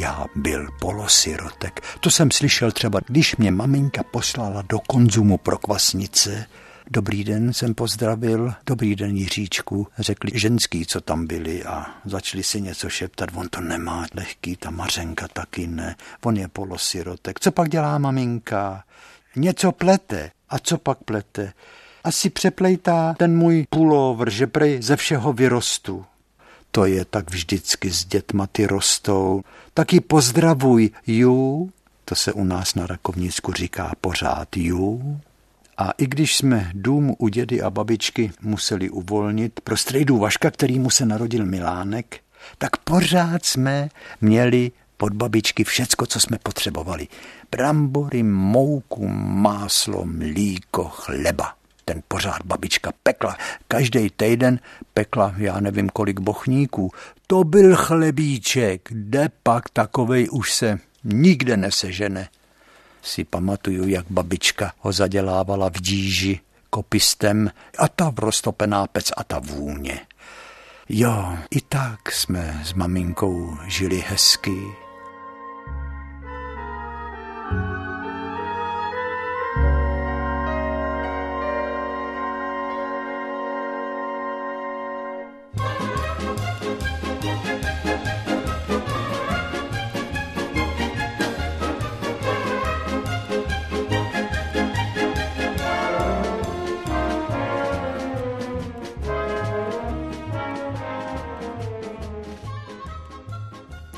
já 0.00 0.26
byl 0.34 0.68
polosirotek. 0.80 1.80
To 2.00 2.10
jsem 2.10 2.30
slyšel 2.30 2.72
třeba, 2.72 3.00
když 3.06 3.36
mě 3.36 3.50
maminka 3.50 4.02
poslala 4.02 4.62
do 4.62 4.78
konzumu 4.78 5.38
pro 5.38 5.58
kvasnice. 5.58 6.46
Dobrý 6.90 7.24
den 7.24 7.52
jsem 7.52 7.74
pozdravil, 7.74 8.54
dobrý 8.66 8.96
den 8.96 9.16
Jiříčku, 9.16 9.86
řekli 9.98 10.30
ženský, 10.34 10.86
co 10.86 11.00
tam 11.00 11.26
byli 11.26 11.64
a 11.64 11.86
začali 12.04 12.42
si 12.42 12.60
něco 12.60 12.88
šeptat, 12.88 13.28
on 13.34 13.48
to 13.48 13.60
nemá 13.60 14.06
lehký, 14.14 14.56
ta 14.56 14.70
Mařenka 14.70 15.28
taky 15.28 15.66
ne, 15.66 15.96
on 16.24 16.36
je 16.36 16.48
polosirotek. 16.48 17.40
Co 17.40 17.52
pak 17.52 17.68
dělá 17.68 17.98
maminka? 17.98 18.84
Něco 19.36 19.72
plete. 19.72 20.30
A 20.48 20.58
co 20.58 20.78
pak 20.78 20.98
plete? 20.98 21.52
Asi 22.04 22.30
přeplejtá 22.30 23.14
ten 23.18 23.36
můj 23.36 23.66
pulover, 23.70 24.30
že 24.30 24.46
prej 24.46 24.82
ze 24.82 24.96
všeho 24.96 25.32
vyrostu. 25.32 26.04
To 26.70 26.84
je 26.84 27.04
tak 27.04 27.30
vždycky 27.30 27.90
s 27.90 28.04
dětma, 28.04 28.46
ty 28.46 28.66
rostou. 28.66 29.42
Taky 29.74 30.00
pozdravuj, 30.00 30.90
ju, 31.06 31.70
to 32.04 32.14
se 32.14 32.32
u 32.32 32.44
nás 32.44 32.74
na 32.74 32.86
Rakovnicku 32.86 33.52
říká 33.52 33.92
pořád 34.00 34.56
ju. 34.56 35.20
A 35.76 35.90
i 35.90 36.06
když 36.06 36.36
jsme 36.36 36.70
dům 36.74 37.14
u 37.18 37.28
dědy 37.28 37.62
a 37.62 37.70
babičky 37.70 38.32
museli 38.40 38.90
uvolnit 38.90 39.60
pro 39.60 39.76
strejdu 39.76 40.18
Vaška, 40.18 40.50
který 40.50 40.78
mu 40.78 40.90
se 40.90 41.06
narodil 41.06 41.46
Milánek, 41.46 42.20
tak 42.58 42.76
pořád 42.76 43.44
jsme 43.44 43.88
měli 44.20 44.72
pod 44.96 45.12
babičky 45.12 45.64
všecko, 45.64 46.06
co 46.06 46.20
jsme 46.20 46.38
potřebovali. 46.42 47.08
Brambory, 47.50 48.22
mouku, 48.22 49.08
máslo, 49.08 50.04
mlíko, 50.04 50.84
chleba 50.84 51.59
ten 51.90 52.02
pořád 52.08 52.42
babička 52.44 52.92
pekla. 53.02 53.36
Každý 53.68 54.10
týden 54.10 54.60
pekla, 54.94 55.34
já 55.36 55.60
nevím 55.60 55.88
kolik 55.88 56.20
bochníků. 56.20 56.92
To 57.26 57.44
byl 57.44 57.76
chlebíček, 57.76 58.88
kde 58.88 59.28
pak 59.42 59.70
takovej 59.70 60.28
už 60.30 60.52
se 60.52 60.78
nikde 61.04 61.56
nesežene. 61.56 62.28
Si 63.02 63.24
pamatuju, 63.24 63.88
jak 63.88 64.06
babička 64.10 64.72
ho 64.78 64.92
zadělávala 64.92 65.70
v 65.70 65.80
díži 65.80 66.40
kopistem 66.70 67.50
a 67.78 67.88
ta 67.88 68.12
roztopená 68.18 68.86
pec 68.86 69.10
a 69.16 69.24
ta 69.24 69.38
vůně. 69.38 70.00
Jo, 70.88 71.38
i 71.50 71.60
tak 71.60 72.12
jsme 72.12 72.60
s 72.64 72.72
maminkou 72.72 73.56
žili 73.66 74.04
hezky, 74.08 74.56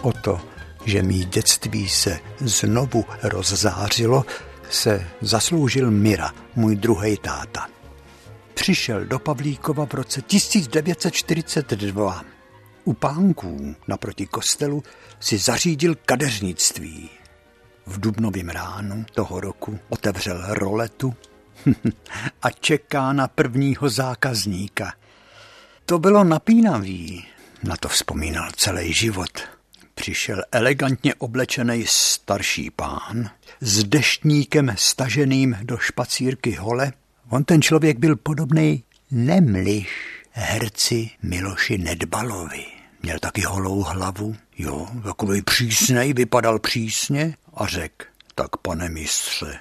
O 0.02 0.12
to, 0.12 0.40
že 0.84 1.02
mý 1.02 1.24
dětství 1.24 1.88
se 1.88 2.18
znovu 2.40 3.04
rozzářilo, 3.22 4.24
se 4.70 5.06
zasloužil 5.20 5.90
Mira, 5.90 6.32
můj 6.56 6.76
druhý 6.76 7.16
táta. 7.16 7.68
Přišel 8.54 9.04
do 9.04 9.18
Pavlíkova 9.18 9.86
v 9.86 9.94
roce 9.94 10.22
1942. 10.22 12.24
U 12.84 12.92
pánků 12.92 13.74
naproti 13.88 14.26
kostelu 14.26 14.82
si 15.20 15.38
zařídil 15.38 15.94
kadeřnictví. 16.06 17.10
V 17.86 18.00
dubnovém 18.00 18.48
ránu 18.48 19.04
toho 19.14 19.40
roku 19.40 19.78
otevřel 19.88 20.44
roletu 20.48 21.14
a 22.42 22.50
čeká 22.50 23.12
na 23.12 23.28
prvního 23.28 23.88
zákazníka. 23.88 24.92
To 25.86 25.98
bylo 25.98 26.24
napínavý, 26.24 27.26
na 27.62 27.76
to 27.76 27.88
vzpomínal 27.88 28.50
celý 28.56 28.92
život 28.92 29.61
přišel 30.02 30.42
elegantně 30.52 31.14
oblečený 31.14 31.84
starší 31.88 32.70
pán 32.70 33.30
s 33.60 33.84
deštníkem 33.84 34.74
staženým 34.78 35.56
do 35.62 35.78
špacírky 35.78 36.52
hole. 36.52 36.92
On 37.28 37.44
ten 37.44 37.62
člověk 37.62 37.98
byl 37.98 38.16
podobný 38.16 38.84
nemliš 39.10 39.88
herci 40.30 41.10
Miloši 41.22 41.78
Nedbalovi. 41.78 42.64
Měl 43.02 43.18
taky 43.18 43.42
holou 43.42 43.82
hlavu, 43.82 44.36
jo, 44.58 44.88
takový 45.04 45.42
přísnej, 45.42 46.12
vypadal 46.12 46.58
přísně 46.58 47.36
a 47.54 47.66
řekl, 47.66 48.06
tak 48.34 48.56
pane 48.56 48.88
mistře, 48.88 49.58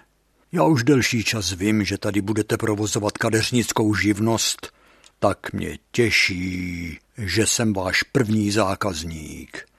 já 0.51 0.63
už 0.63 0.83
delší 0.83 1.23
čas 1.23 1.51
vím, 1.51 1.83
že 1.83 1.97
tady 1.97 2.21
budete 2.21 2.57
provozovat 2.57 3.17
kadeřnickou 3.17 3.95
živnost, 3.95 4.73
tak 5.19 5.53
mě 5.53 5.77
těší, 5.91 6.99
že 7.17 7.47
jsem 7.47 7.73
váš 7.73 8.03
první 8.03 8.51
zákazník. 8.51 9.70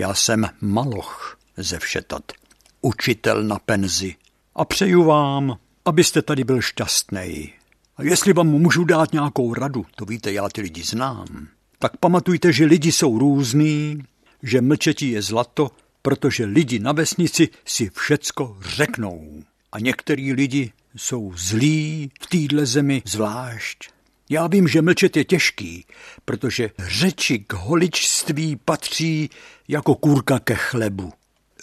Já 0.00 0.14
jsem 0.14 0.46
Maloch 0.60 1.38
ze 1.56 1.78
Všetat, 1.78 2.32
učitel 2.80 3.42
na 3.42 3.58
penzi 3.58 4.14
a 4.54 4.64
přeju 4.64 5.04
vám, 5.04 5.58
abyste 5.84 6.22
tady 6.22 6.44
byl 6.44 6.60
šťastný. 6.60 7.52
A 7.96 8.02
jestli 8.02 8.32
vám 8.32 8.46
můžu 8.46 8.84
dát 8.84 9.12
nějakou 9.12 9.54
radu, 9.54 9.86
to 9.96 10.04
víte, 10.04 10.32
já 10.32 10.48
ty 10.48 10.60
lidi 10.60 10.82
znám, 10.82 11.48
tak 11.78 11.96
pamatujte, 11.96 12.52
že 12.52 12.64
lidi 12.64 12.92
jsou 12.92 13.18
různý, 13.18 14.02
že 14.42 14.60
mlčetí 14.60 15.10
je 15.10 15.22
zlato, 15.22 15.70
protože 16.02 16.44
lidi 16.44 16.78
na 16.78 16.92
vesnici 16.92 17.48
si 17.64 17.90
všecko 17.94 18.56
řeknou. 18.60 19.42
A 19.72 19.78
některý 19.78 20.32
lidi 20.32 20.72
jsou 20.96 21.32
zlí 21.36 22.10
v 22.20 22.26
téhle 22.26 22.66
zemi 22.66 23.02
zvlášť. 23.06 23.90
Já 24.30 24.46
vím, 24.46 24.68
že 24.68 24.82
mlčet 24.82 25.16
je 25.16 25.24
těžký, 25.24 25.86
protože 26.24 26.70
řeči 26.78 27.38
k 27.38 27.52
holičství 27.52 28.56
patří 28.56 29.30
jako 29.68 29.94
kůrka 29.94 30.38
ke 30.38 30.54
chlebu. 30.54 31.12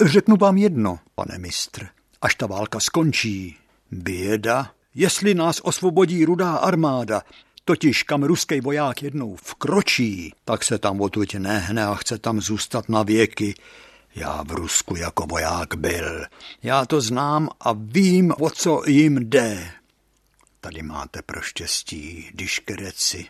Řeknu 0.05 0.35
vám 0.35 0.57
jedno, 0.57 0.99
pane 1.15 1.37
mistr, 1.37 1.87
až 2.21 2.35
ta 2.35 2.47
válka 2.47 2.79
skončí. 2.79 3.57
Běda, 3.91 4.71
jestli 4.95 5.33
nás 5.33 5.59
osvobodí 5.63 6.25
rudá 6.25 6.55
armáda, 6.55 7.21
totiž 7.65 8.03
kam 8.03 8.23
ruský 8.23 8.61
voják 8.61 9.03
jednou 9.03 9.35
vkročí, 9.35 10.33
tak 10.45 10.63
se 10.63 10.77
tam 10.77 11.01
odtud 11.01 11.33
nehne 11.33 11.85
a 11.85 11.95
chce 11.95 12.17
tam 12.17 12.41
zůstat 12.41 12.89
na 12.89 13.03
věky. 13.03 13.55
Já 14.15 14.43
v 14.43 14.51
Rusku 14.51 14.95
jako 14.95 15.25
voják 15.25 15.75
byl. 15.75 16.25
Já 16.63 16.85
to 16.85 17.01
znám 17.01 17.49
a 17.59 17.73
vím, 17.73 18.33
o 18.39 18.49
co 18.49 18.81
jim 18.87 19.29
jde. 19.29 19.76
Tady 20.61 20.81
máte 20.81 21.21
pro 21.21 21.41
štěstí, 21.41 22.31
diškereci. 22.33 23.27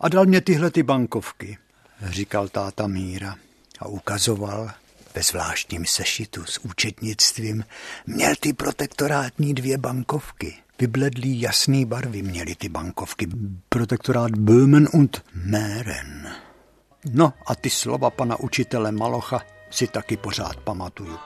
A 0.00 0.08
dal 0.08 0.26
mě 0.26 0.40
tyhle 0.40 0.70
ty 0.70 0.82
bankovky, 0.82 1.58
říkal 2.02 2.48
táta 2.48 2.86
Míra 2.86 3.36
a 3.78 3.86
ukazoval 3.88 4.70
ve 5.14 5.22
zvláštním 5.22 5.86
sešitu 5.86 6.44
s 6.44 6.58
účetnictvím. 6.58 7.64
Měl 8.06 8.34
ty 8.40 8.52
protektorátní 8.52 9.54
dvě 9.54 9.78
bankovky. 9.78 10.58
Vybledlý 10.78 11.40
jasný 11.40 11.84
barvy 11.84 12.22
měly 12.22 12.54
ty 12.54 12.68
bankovky. 12.68 13.28
Protektorát 13.68 14.30
Böhmen 14.30 14.88
und 14.92 15.22
Mähren. 15.34 16.32
No 17.12 17.32
a 17.46 17.54
ty 17.54 17.70
slova 17.70 18.10
pana 18.10 18.40
učitele 18.40 18.92
Malocha 18.92 19.40
si 19.70 19.86
taky 19.86 20.16
pořád 20.16 20.56
pamatuju. 20.56 21.18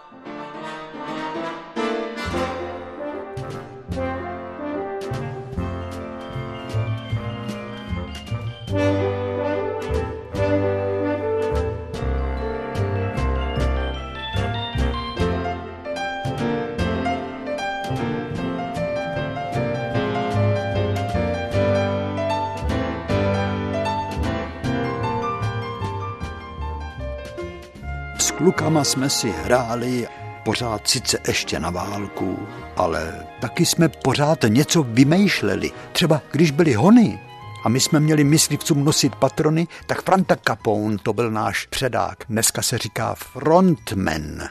Klukama 28.43 28.85
jsme 28.85 29.11
si 29.11 29.31
hráli 29.31 30.09
pořád 30.45 30.89
sice 30.89 31.19
ještě 31.29 31.61
na 31.61 31.71
válku, 31.71 32.39
ale 32.77 33.27
taky 33.41 33.67
jsme 33.67 33.89
pořád 33.89 34.39
něco 34.49 34.83
vymýšleli. 34.83 35.71
Třeba 35.93 36.23
když 36.31 36.51
byly 36.51 36.75
hony 36.75 37.19
a 37.65 37.69
my 37.69 37.81
jsme 37.81 38.01
měli 38.01 38.25
myslivcům 38.25 38.85
nosit 38.85 39.15
patrony, 39.15 39.69
tak 39.87 40.03
Franta 40.03 40.37
Capone, 40.47 40.99
to 41.03 41.13
byl 41.13 41.31
náš 41.31 41.67
předák, 41.67 42.25
dneska 42.29 42.63
se 42.63 42.79
říká 42.79 43.15
frontman, 43.15 44.43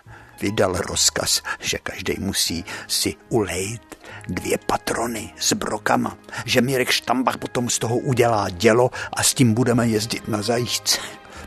vydal 0.41 0.73
rozkaz, 0.73 1.41
že 1.59 1.77
každý 1.77 2.15
musí 2.19 2.65
si 2.87 3.15
ulejt 3.29 3.97
dvě 4.27 4.57
patrony 4.57 5.33
s 5.39 5.53
brokama, 5.53 6.17
že 6.45 6.61
Mirek 6.61 6.89
Štambach 6.89 7.37
potom 7.37 7.69
z 7.69 7.79
toho 7.79 7.97
udělá 7.97 8.49
dělo 8.49 8.89
a 9.13 9.23
s 9.23 9.33
tím 9.33 9.53
budeme 9.53 9.87
jezdit 9.87 10.27
na 10.27 10.41
zajíčce. 10.41 10.99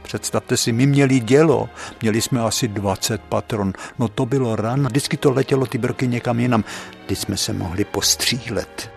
Představte 0.02 0.56
si, 0.56 0.72
my 0.72 0.86
měli 0.86 1.20
dělo, 1.20 1.68
měli 2.02 2.22
jsme 2.22 2.40
asi 2.40 2.68
20 2.68 3.20
patron, 3.20 3.72
no 3.98 4.08
to 4.08 4.26
bylo 4.26 4.56
ran, 4.56 4.86
vždycky 4.86 5.16
to 5.16 5.30
letělo 5.30 5.66
ty 5.66 5.78
brky 5.78 6.08
někam 6.08 6.40
jinam, 6.40 6.64
teď 7.06 7.18
jsme 7.18 7.36
se 7.36 7.52
mohli 7.52 7.84
postřílet. 7.84 8.93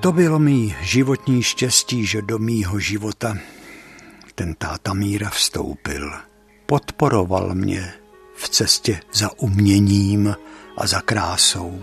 To 0.00 0.12
bylo 0.12 0.38
mý 0.38 0.74
životní 0.80 1.42
štěstí, 1.42 2.06
že 2.06 2.22
do 2.22 2.38
mýho 2.38 2.78
života 2.78 3.36
ten 4.34 4.54
táta 4.54 4.94
Míra 4.94 5.30
vstoupil. 5.30 6.12
Podporoval 6.66 7.54
mě 7.54 7.92
v 8.36 8.48
cestě 8.48 9.00
za 9.12 9.30
uměním 9.38 10.36
a 10.76 10.86
za 10.86 11.00
krásou. 11.00 11.80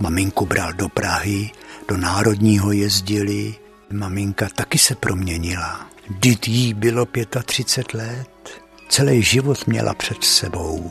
Maminku 0.00 0.46
bral 0.46 0.72
do 0.72 0.88
Prahy, 0.88 1.50
do 1.88 1.96
Národního 1.96 2.72
jezdili. 2.72 3.54
Maminka 3.92 4.48
taky 4.54 4.78
se 4.78 4.94
proměnila. 4.94 5.86
Vždyť 6.08 6.48
jí 6.48 6.74
bylo 6.74 7.06
35 7.44 7.98
let. 7.98 8.62
Celý 8.88 9.22
život 9.22 9.66
měla 9.66 9.94
před 9.94 10.24
sebou. 10.24 10.90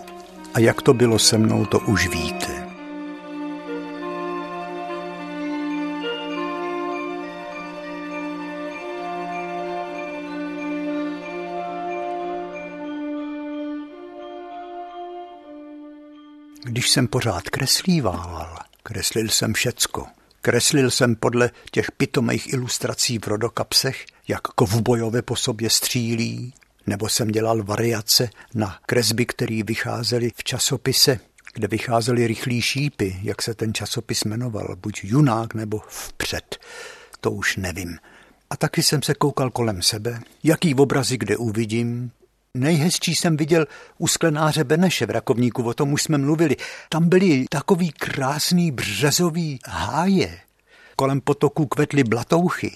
A 0.53 0.59
jak 0.59 0.81
to 0.81 0.93
bylo 0.93 1.19
se 1.19 1.37
mnou, 1.37 1.65
to 1.65 1.79
už 1.79 2.07
víte. 2.07 2.54
Když 16.75 16.89
jsem 16.89 17.07
pořád 17.07 17.49
kreslíval, 17.49 18.57
kreslil 18.83 19.29
jsem 19.29 19.53
všecko. 19.53 20.07
Kreslil 20.41 20.91
jsem 20.91 21.15
podle 21.15 21.51
těch 21.71 21.91
pitomých 21.91 22.53
ilustrací 22.53 23.19
v 23.19 23.27
rodokapsech, 23.27 24.05
jak 24.27 24.41
kovbojové 24.41 25.21
po 25.21 25.35
sobě 25.35 25.69
střílí, 25.69 26.53
nebo 26.87 27.09
jsem 27.09 27.27
dělal 27.27 27.63
variace 27.63 28.29
na 28.53 28.79
kresby, 28.85 29.25
které 29.25 29.61
vycházely 29.63 30.31
v 30.35 30.43
časopise, 30.43 31.19
kde 31.53 31.67
vycházely 31.67 32.27
rychlí 32.27 32.61
šípy, 32.61 33.19
jak 33.23 33.41
se 33.41 33.53
ten 33.53 33.73
časopis 33.73 34.23
jmenoval, 34.23 34.75
buď 34.75 34.99
Junák 35.03 35.53
nebo 35.53 35.81
Vpřed, 35.87 36.57
to 37.21 37.31
už 37.31 37.57
nevím. 37.57 37.97
A 38.49 38.57
taky 38.57 38.83
jsem 38.83 39.01
se 39.01 39.13
koukal 39.13 39.49
kolem 39.49 39.81
sebe, 39.81 40.21
jaký 40.43 40.75
obrazy 40.75 41.17
kde 41.17 41.37
uvidím, 41.37 42.11
Nejhezčí 42.55 43.15
jsem 43.15 43.37
viděl 43.37 43.65
u 43.97 44.07
sklenáře 44.07 44.63
Beneše 44.63 45.05
v 45.05 45.09
Rakovníku, 45.09 45.63
o 45.63 45.73
tom 45.73 45.93
už 45.93 46.03
jsme 46.03 46.17
mluvili. 46.17 46.55
Tam 46.89 47.09
byly 47.09 47.45
takový 47.49 47.91
krásný 47.91 48.71
březový 48.71 49.59
háje. 49.65 50.39
Kolem 50.95 51.21
potoků 51.21 51.65
kvetly 51.65 52.03
blatouchy. 52.03 52.71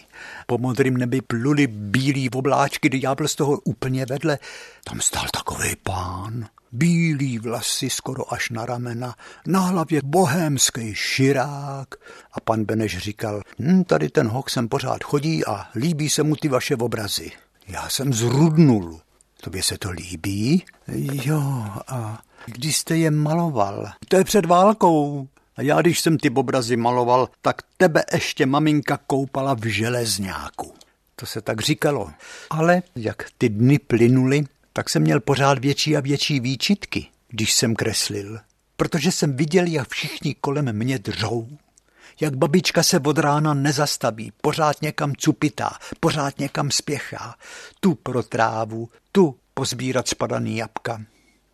Po 0.47 0.57
modrým 0.57 0.97
nebi 0.97 1.21
pluli 1.21 1.67
bílí 1.67 2.29
obláčky, 2.29 2.89
ďábel 2.89 3.27
z 3.27 3.35
toho 3.35 3.59
úplně 3.59 4.05
vedle. 4.05 4.39
Tam 4.83 5.01
stál 5.01 5.25
takový 5.33 5.75
pán. 5.83 6.45
Bílý 6.71 7.39
vlasy 7.39 7.89
skoro 7.89 8.33
až 8.33 8.49
na 8.49 8.65
ramena, 8.65 9.15
na 9.47 9.59
hlavě 9.59 10.01
bohémský 10.03 10.95
širák. 10.95 11.95
A 12.31 12.39
pan 12.39 12.63
Beneš 12.63 12.97
říkal, 12.97 13.41
hm, 13.59 13.83
tady 13.83 14.09
ten 14.09 14.27
hok 14.27 14.49
sem 14.49 14.67
pořád 14.67 15.03
chodí 15.03 15.45
a 15.45 15.67
líbí 15.75 16.09
se 16.09 16.23
mu 16.23 16.35
ty 16.35 16.47
vaše 16.47 16.75
obrazy. 16.75 17.31
Já 17.67 17.89
jsem 17.89 18.13
zrudnul. 18.13 18.99
Tobě 19.41 19.63
se 19.63 19.77
to 19.77 19.91
líbí? 19.91 20.65
Jo, 21.23 21.65
a 21.87 22.21
když 22.45 22.77
jste 22.77 22.97
je 22.97 23.11
maloval? 23.11 23.91
To 24.07 24.15
je 24.17 24.23
před 24.23 24.45
válkou. 24.45 25.27
A 25.55 25.61
já, 25.61 25.81
když 25.81 25.99
jsem 25.99 26.17
ty 26.17 26.29
obrazy 26.29 26.77
maloval, 26.77 27.29
tak 27.41 27.61
tebe 27.77 28.03
ještě 28.13 28.45
maminka 28.45 28.99
koupala 29.07 29.53
v 29.53 29.65
železňáku. 29.65 30.73
To 31.15 31.25
se 31.25 31.41
tak 31.41 31.61
říkalo. 31.61 32.11
Ale 32.49 32.81
jak 32.95 33.25
ty 33.37 33.49
dny 33.49 33.79
plynuly, 33.79 34.43
tak 34.73 34.89
jsem 34.89 35.01
měl 35.01 35.19
pořád 35.19 35.59
větší 35.59 35.97
a 35.97 35.99
větší 35.99 36.39
výčitky, 36.39 37.07
když 37.29 37.53
jsem 37.53 37.75
kreslil. 37.75 38.39
Protože 38.77 39.11
jsem 39.11 39.35
viděl, 39.35 39.65
jak 39.67 39.89
všichni 39.89 40.35
kolem 40.41 40.73
mě 40.73 40.99
držou 40.99 41.47
jak 42.21 42.35
babička 42.35 42.83
se 42.83 42.99
od 42.99 43.17
rána 43.17 43.53
nezastaví, 43.53 44.31
pořád 44.41 44.81
někam 44.81 45.15
cupitá, 45.15 45.71
pořád 45.99 46.39
někam 46.39 46.71
spěchá. 46.71 47.35
Tu 47.79 47.95
pro 47.95 48.23
trávu, 48.23 48.89
tu 49.11 49.35
pozbírat 49.53 50.07
spadaný 50.07 50.57
jabka, 50.57 51.01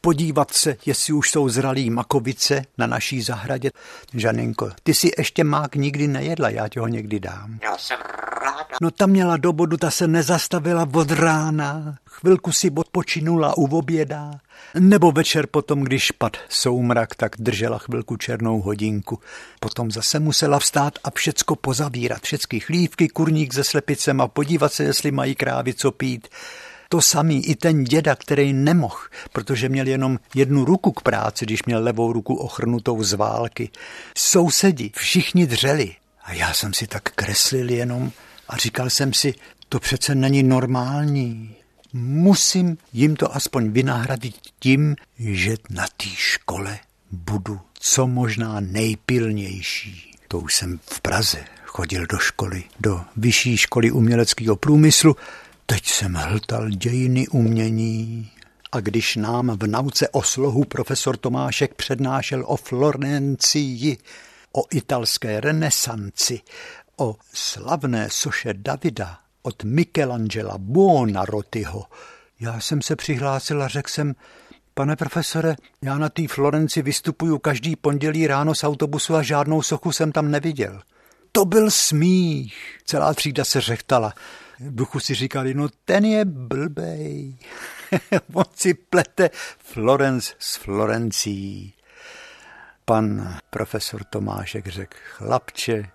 podívat 0.02 0.52
se, 0.52 0.78
jestli 0.86 1.14
už 1.14 1.32
jsou 1.32 1.50
zralý 1.50 1.90
makovice 1.90 2.66
na 2.78 2.88
naší 2.88 3.22
zahradě. 3.22 3.72
Žaninko, 4.14 4.72
ty 4.84 4.94
si 4.94 5.12
ještě 5.18 5.44
mák 5.44 5.76
nikdy 5.76 6.08
nejedla, 6.08 6.50
já 6.50 6.68
ti 6.68 6.80
ho 6.80 6.88
někdy 6.88 7.20
dám. 7.20 7.60
Já 7.64 7.78
jsem 7.78 7.98
ráda. 8.46 8.66
No 8.82 8.92
ta 8.92 9.06
měla 9.06 9.38
do 9.38 9.54
bodu, 9.54 9.78
ta 9.78 9.92
se 9.92 10.08
nezastavila 10.08 10.90
od 10.94 11.12
rána, 11.12 11.98
chvilku 12.10 12.52
si 12.52 12.72
odpočinula 12.72 13.58
u 13.58 13.78
oběda, 13.78 14.32
nebo 14.80 15.12
večer 15.12 15.48
potom, 15.48 15.82
když 15.82 16.12
pad 16.12 16.38
soumrak, 16.50 17.16
tak 17.16 17.36
držela 17.40 17.78
chvilku 17.78 18.18
černou 18.18 18.62
hodinku. 18.62 19.20
Potom 19.60 19.92
zase 19.92 20.20
musela 20.20 20.60
vstát 20.60 20.94
a 21.04 21.12
všecko 21.12 21.56
pozavírat, 21.56 22.22
všechny 22.22 22.60
chlívky, 22.60 23.08
kurník 23.08 23.54
se 23.54 23.64
slepicem 23.64 24.22
a 24.22 24.28
podívat 24.28 24.74
se, 24.74 24.84
jestli 24.84 25.12
mají 25.12 25.36
krávy 25.36 25.74
co 25.74 25.92
pít. 25.92 26.28
To 26.90 27.02
samý 27.02 27.46
i 27.46 27.56
ten 27.56 27.84
děda, 27.84 28.16
který 28.16 28.54
nemohl, 28.54 29.00
protože 29.34 29.70
měl 29.70 29.88
jenom 29.88 30.20
jednu 30.36 30.66
ruku 30.66 30.92
k 30.92 31.02
práci, 31.02 31.46
když 31.46 31.64
měl 31.64 31.84
levou 31.84 32.14
ruku 32.14 32.36
ochrnutou 32.36 33.04
z 33.04 33.14
války. 33.14 33.70
Sousedi, 34.18 34.92
všichni 34.96 35.48
dřeli. 35.48 35.96
A 36.24 36.34
já 36.34 36.54
jsem 36.54 36.74
si 36.74 36.88
tak 36.88 37.04
kreslil 37.04 37.70
jenom 37.70 38.12
a 38.50 38.58
říkal 38.58 38.90
jsem 38.90 39.14
si, 39.14 39.34
to 39.70 39.80
přece 39.80 40.16
není 40.16 40.44
normální. 40.44 41.56
Musím 41.94 42.78
jim 42.94 43.16
to 43.16 43.36
aspoň 43.36 43.72
vynahradit 43.72 44.36
tím, 44.60 44.96
že 45.20 45.56
na 45.70 45.86
té 45.98 46.10
škole 46.14 46.80
budu 47.12 47.60
co 47.80 48.08
možná 48.08 48.60
nejpilnější. 48.60 50.16
To 50.28 50.40
už 50.40 50.56
jsem 50.56 50.80
v 50.86 51.02
Praze 51.02 51.44
chodil 51.66 52.06
do 52.06 52.18
školy, 52.18 52.64
do 52.80 53.02
vyšší 53.18 53.58
školy 53.58 53.92
uměleckého 53.92 54.56
průmyslu 54.56 55.16
Teď 55.66 55.86
jsem 55.86 56.14
hltal 56.14 56.70
dějiny 56.70 57.28
umění. 57.28 58.32
A 58.72 58.80
když 58.80 59.16
nám 59.16 59.58
v 59.58 59.68
nauce 59.68 60.10
o 60.10 60.24
slohu 60.24 60.64
profesor 60.64 61.18
Tomášek 61.18 61.74
přednášel 61.74 62.44
o 62.48 62.56
Florencii, 62.56 63.98
o 64.52 64.64
italské 64.72 65.40
renesanci, 65.40 66.42
o 66.98 67.16
slavné 67.34 68.10
soše 68.10 68.54
Davida 68.54 69.18
od 69.42 69.64
Michelangela 69.64 70.58
Buonarrotiho, 70.58 71.86
já 72.40 72.60
jsem 72.60 72.82
se 72.82 72.96
přihlásil 72.96 73.64
a 73.64 73.68
řekl 73.68 73.90
jsem, 73.90 74.16
pane 74.74 74.96
profesore, 74.96 75.56
já 75.82 75.98
na 75.98 76.10
té 76.10 76.28
Florenci 76.28 76.82
vystupuju 76.82 77.40
každý 77.40 77.76
pondělí 77.76 78.28
ráno 78.28 78.56
z 78.56 78.64
autobusu 78.64 79.16
a 79.16 79.22
žádnou 79.22 79.62
sochu 79.62 79.92
jsem 79.92 80.12
tam 80.12 80.32
neviděl. 80.32 80.82
To 81.32 81.46
byl 81.46 81.72
smích. 81.72 82.80
Celá 82.86 83.14
třída 83.14 83.46
se 83.46 83.62
řechtala 83.62 84.14
v 84.60 84.76
duchu 84.76 85.00
si 85.00 85.14
říkali, 85.14 85.54
no 85.54 85.68
ten 85.86 86.06
je 86.06 86.26
blbej. 86.26 87.38
On 88.34 88.46
si 88.56 88.74
plete 88.74 89.30
Florence 89.60 90.34
s 90.40 90.56
Florencí. 90.56 91.74
Pan 92.86 93.38
profesor 93.50 94.04
Tomášek 94.04 94.68
řekl, 94.68 94.98
chlapče, 95.04 95.90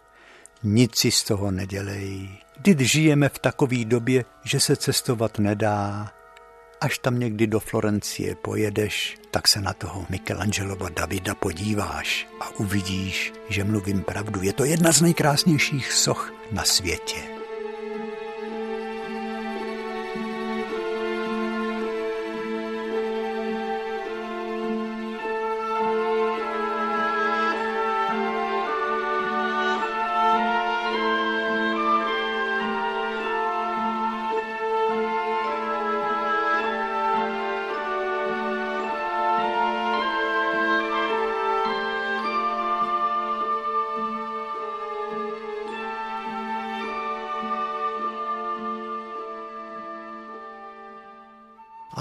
nic 0.62 0.96
si 0.96 1.10
z 1.10 1.24
toho 1.24 1.50
nedělej. 1.50 2.28
Vždyť 2.58 2.80
žijeme 2.80 3.28
v 3.28 3.38
takové 3.38 3.84
době, 3.84 4.24
že 4.44 4.60
se 4.60 4.76
cestovat 4.76 5.38
nedá. 5.38 6.12
Až 6.80 6.98
tam 6.98 7.18
někdy 7.18 7.46
do 7.46 7.60
Florencie 7.60 8.34
pojedeš, 8.34 9.18
tak 9.30 9.48
se 9.48 9.60
na 9.60 9.72
toho 9.72 10.06
Michelangelova 10.08 10.88
Davida 10.88 11.34
podíváš 11.34 12.28
a 12.40 12.50
uvidíš, 12.50 13.32
že 13.48 13.64
mluvím 13.64 14.02
pravdu. 14.02 14.42
Je 14.42 14.52
to 14.52 14.64
jedna 14.64 14.92
z 14.92 15.00
nejkrásnějších 15.02 15.92
soch 15.92 16.32
na 16.52 16.64
světě. 16.64 17.39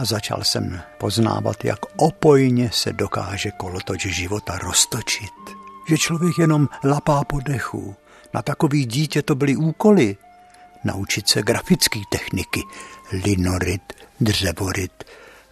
Začal 0.10 0.44
jsem 0.44 0.82
poznávat, 0.98 1.66
jak 1.66 1.80
opojně 1.96 2.70
se 2.74 2.94
dokáže 2.94 3.52
kolotoč 3.52 4.06
života 4.06 4.58
roztočit. 4.58 5.34
Že 5.90 5.98
člověk 5.98 6.38
jenom 6.38 6.70
lapá 6.84 7.24
po 7.24 7.40
dechu. 7.40 7.96
Na 8.34 8.42
takový 8.42 8.86
dítě 8.86 9.22
to 9.22 9.36
byly 9.36 9.56
úkoly. 9.56 10.18
Naučit 10.84 11.28
se 11.28 11.42
grafické 11.42 12.00
techniky, 12.10 12.62
linorit, 13.26 13.94
dřevorit, 14.20 15.04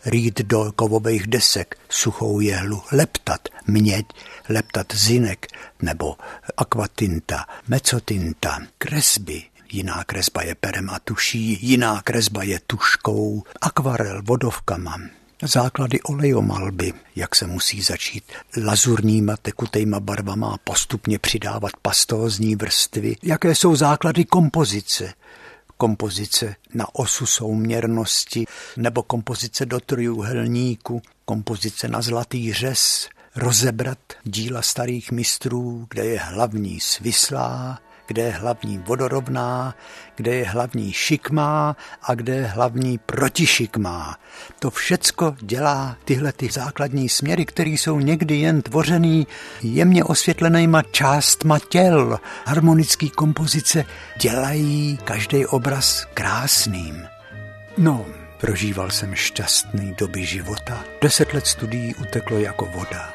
rýt 0.06 0.42
do 0.42 0.72
kovových 0.76 1.28
desek, 1.28 1.78
suchou 1.90 2.40
jehlu, 2.40 2.82
leptat 2.92 3.42
měď, 3.68 4.06
leptat 4.50 4.94
zinek 4.94 5.48
nebo 5.82 6.16
akvatinta, 6.58 7.46
mecotinta, 7.68 8.60
kresby, 8.78 9.44
jiná 9.78 10.04
kresba 10.04 10.42
je 10.42 10.56
perem 10.56 10.90
a 10.90 11.00
tuší, 11.00 11.58
jiná 11.62 12.02
kresba 12.02 12.44
je 12.44 12.60
tuškou, 12.68 13.44
akvarel 13.62 14.22
vodovkama, 14.26 14.98
základy 15.44 16.02
olejomalby, 16.02 16.94
jak 17.16 17.36
se 17.36 17.48
musí 17.48 17.82
začít 17.82 18.24
lazurníma 18.64 19.38
tekutejma 19.38 20.00
barvama 20.00 20.54
a 20.54 20.58
postupně 20.58 21.20
přidávat 21.20 21.72
pastózní 21.82 22.56
vrstvy, 22.56 23.16
jaké 23.24 23.56
jsou 23.56 23.76
základy 23.76 24.26
kompozice, 24.26 25.14
kompozice 25.78 26.56
na 26.74 26.96
osu 26.96 27.26
souměrnosti 27.26 28.46
nebo 28.78 29.04
kompozice 29.04 29.66
do 29.66 29.80
trojuhelníku, 29.80 31.02
kompozice 31.26 31.88
na 31.88 32.02
zlatý 32.02 32.54
řez, 32.54 33.10
rozebrat 33.36 34.00
díla 34.24 34.62
starých 34.62 35.12
mistrů, 35.12 35.88
kde 35.90 36.06
je 36.06 36.20
hlavní 36.20 36.80
svislá, 36.80 37.80
kde 38.08 38.22
je 38.22 38.32
hlavní 38.32 38.78
vodorovná, 38.78 39.76
kde 40.16 40.36
je 40.36 40.46
hlavní 40.46 40.94
šikmá 40.94 41.76
a 42.02 42.16
kde 42.16 42.36
je 42.36 42.46
hlavní 42.46 42.98
protišikmá. 42.98 44.18
To 44.60 44.70
všecko 44.70 45.36
dělá 45.42 45.98
tyhle 46.06 46.32
ty 46.32 46.50
základní 46.52 47.10
směry, 47.10 47.46
které 47.46 47.70
jsou 47.70 48.00
někdy 48.00 48.36
jen 48.36 48.62
tvořený 48.62 49.28
jemně 49.62 50.04
osvětlenýma 50.04 50.82
částma 50.82 51.60
těl. 51.60 52.20
Harmonické 52.46 53.10
kompozice 53.10 53.86
dělají 54.22 55.00
každý 55.04 55.46
obraz 55.46 56.08
krásným. 56.14 57.08
No, 57.78 58.06
prožíval 58.40 58.92
jsem 58.92 59.16
šťastný 59.16 59.94
doby 59.98 60.26
života. 60.26 60.84
Deset 61.02 61.34
let 61.34 61.48
studií 61.48 61.96
uteklo 61.96 62.40
jako 62.40 62.66
voda. 62.66 63.14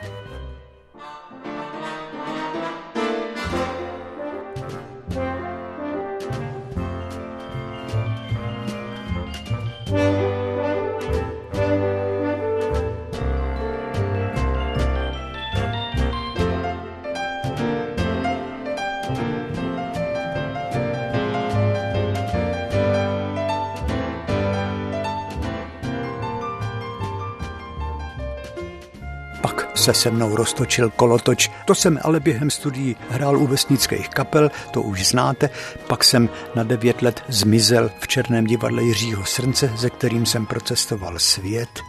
Se 29.83 29.95
se 29.95 30.11
mnou 30.11 30.37
roztočil 30.37 30.91
kolotoč. 30.91 31.51
To 31.65 31.75
jsem 31.75 31.99
ale 32.03 32.21
během 32.21 32.51
studií 32.51 32.97
hrál 33.11 33.39
u 33.39 33.47
vesnických 33.47 34.09
kapel, 34.09 34.51
to 34.71 34.83
už 34.83 35.07
znáte. 35.07 35.51
Pak 35.87 36.05
jsem 36.05 36.29
na 36.55 36.63
devět 36.63 37.03
let 37.03 37.23
zmizel 37.29 37.91
v 38.01 38.09
Černém 38.09 38.45
divadle 38.45 38.83
Jiřího 38.83 39.25
Srnce, 39.25 39.73
ze 39.77 39.91
kterým 39.91 40.27
jsem 40.27 40.47
procestoval 40.47 41.19
svět. 41.19 41.81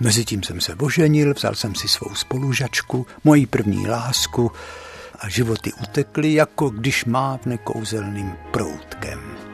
Mezitím 0.00 0.42
jsem 0.42 0.60
se 0.60 0.74
oženil, 0.74 1.34
vzal 1.34 1.54
jsem 1.54 1.74
si 1.74 1.88
svou 1.88 2.14
spolužačku, 2.14 3.06
moji 3.24 3.46
první 3.46 3.88
lásku 3.88 4.52
a 5.18 5.28
životy 5.28 5.72
utekly, 5.82 6.34
jako 6.34 6.70
když 6.70 7.04
mávne 7.04 7.58
kouzelným 7.58 8.32
proutkem. 8.50 9.51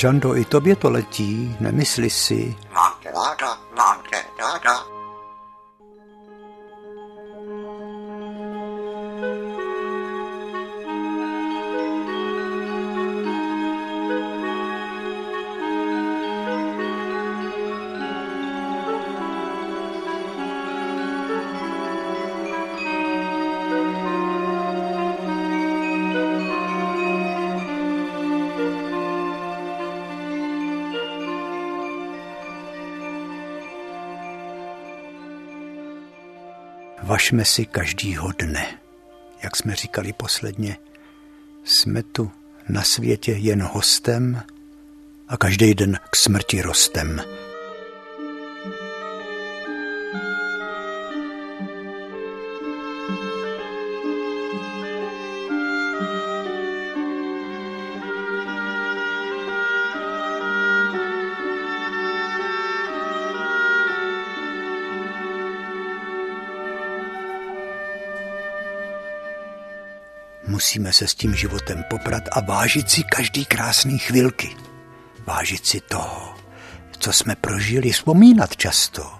Žando, 0.00 0.36
i 0.36 0.44
tobě 0.44 0.76
to 0.76 0.90
letí, 0.90 1.56
nemysli 1.60 2.10
si. 2.10 2.56
Mám 2.72 2.92
tě 3.02 3.10
ráda, 3.10 3.58
mám 3.76 4.02
tě 4.10 4.16
ráda. 4.38 4.99
Vašme 37.30 37.44
si 37.44 37.66
každýho 37.66 38.32
dne. 38.38 38.78
Jak 39.42 39.56
jsme 39.56 39.76
říkali 39.76 40.12
posledně, 40.12 40.76
jsme 41.64 42.02
tu 42.02 42.30
na 42.68 42.82
světě 42.82 43.32
jen 43.32 43.62
hostem 43.62 44.42
a 45.28 45.36
každý 45.36 45.74
den 45.74 45.98
k 46.10 46.16
smrti 46.16 46.62
rostem. 46.62 47.22
Musíme 70.60 70.92
se 70.92 71.06
s 71.06 71.14
tím 71.14 71.34
životem 71.34 71.84
poprat 71.90 72.22
a 72.32 72.40
vážit 72.40 72.90
si 72.90 73.02
každý 73.02 73.44
krásný 73.44 73.98
chvilky. 73.98 74.56
Vážit 75.26 75.66
si 75.66 75.80
toho, 75.80 76.34
co 76.98 77.12
jsme 77.12 77.36
prožili, 77.36 77.90
vzpomínat 77.90 78.56
často. 78.56 79.10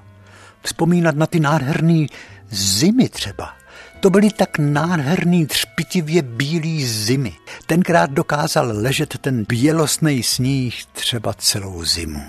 Vzpomínat 0.62 1.16
na 1.16 1.26
ty 1.26 1.40
nádherné 1.40 2.06
zimy 2.50 3.08
třeba. 3.08 3.54
To 4.00 4.10
byly 4.10 4.30
tak 4.30 4.58
nádherný 4.58 5.46
třpitivě 5.46 6.22
bílý 6.22 6.86
zimy. 6.86 7.32
Tenkrát 7.66 8.10
dokázal 8.10 8.72
ležet 8.72 9.18
ten 9.18 9.44
bělostný 9.48 10.22
sníh 10.22 10.84
třeba 10.92 11.32
celou 11.32 11.84
zimu. 11.84 12.22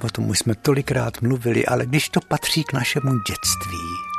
O 0.00 0.10
tom 0.10 0.28
už 0.28 0.38
jsme 0.38 0.54
tolikrát 0.54 1.22
mluvili, 1.22 1.66
ale 1.66 1.86
když 1.86 2.08
to 2.08 2.20
patří 2.28 2.64
k 2.64 2.72
našemu 2.72 3.10
dětství, 3.28 4.15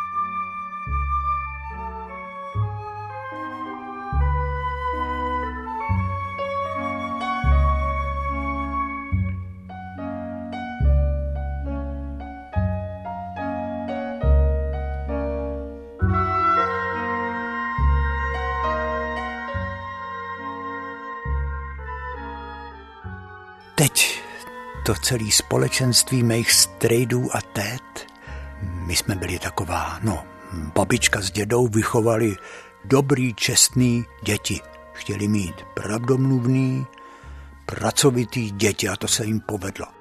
to 24.87 24.95
celé 24.95 25.31
společenství 25.31 26.23
mých 26.23 26.51
strejdů 26.51 27.29
a 27.35 27.41
tét, 27.41 28.07
my 28.61 28.95
jsme 28.95 29.15
byli 29.15 29.39
taková, 29.39 29.99
no, 30.03 30.23
babička 30.75 31.21
s 31.21 31.31
dědou 31.31 31.67
vychovali 31.67 32.35
dobrý, 32.85 33.33
čestný 33.33 34.05
děti. 34.23 34.61
Chtěli 34.93 35.27
mít 35.27 35.55
pravdomluvný, 35.73 36.87
pracovitý 37.65 38.51
děti 38.51 38.89
a 38.89 38.95
to 38.95 39.07
se 39.07 39.25
jim 39.25 39.39
povedlo. 39.39 39.96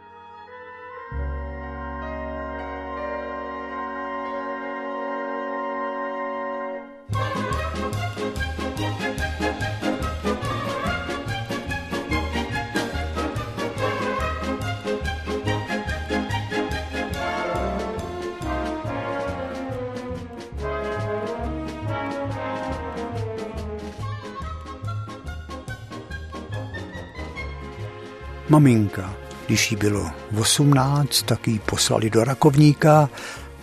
Maminka, 28.49 29.15
když 29.47 29.71
jí 29.71 29.77
bylo 29.77 30.11
18, 30.41 31.23
tak 31.23 31.49
ji 31.49 31.59
poslali 31.59 32.11
do 32.11 32.25
rakovníka, 32.25 33.09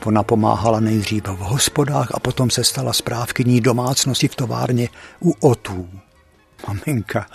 Ona 0.05 0.23
pomáhala 0.23 0.79
nejdříve 0.79 1.31
v 1.31 1.37
hospodách 1.37 2.11
a 2.13 2.19
potom 2.19 2.49
se 2.49 2.63
stala 2.63 2.93
správkyní 2.93 3.61
domácnosti 3.61 4.27
v 4.27 4.35
továrně 4.35 4.89
u 5.21 5.31
Otů. 5.31 5.89
Maminka 6.67 7.25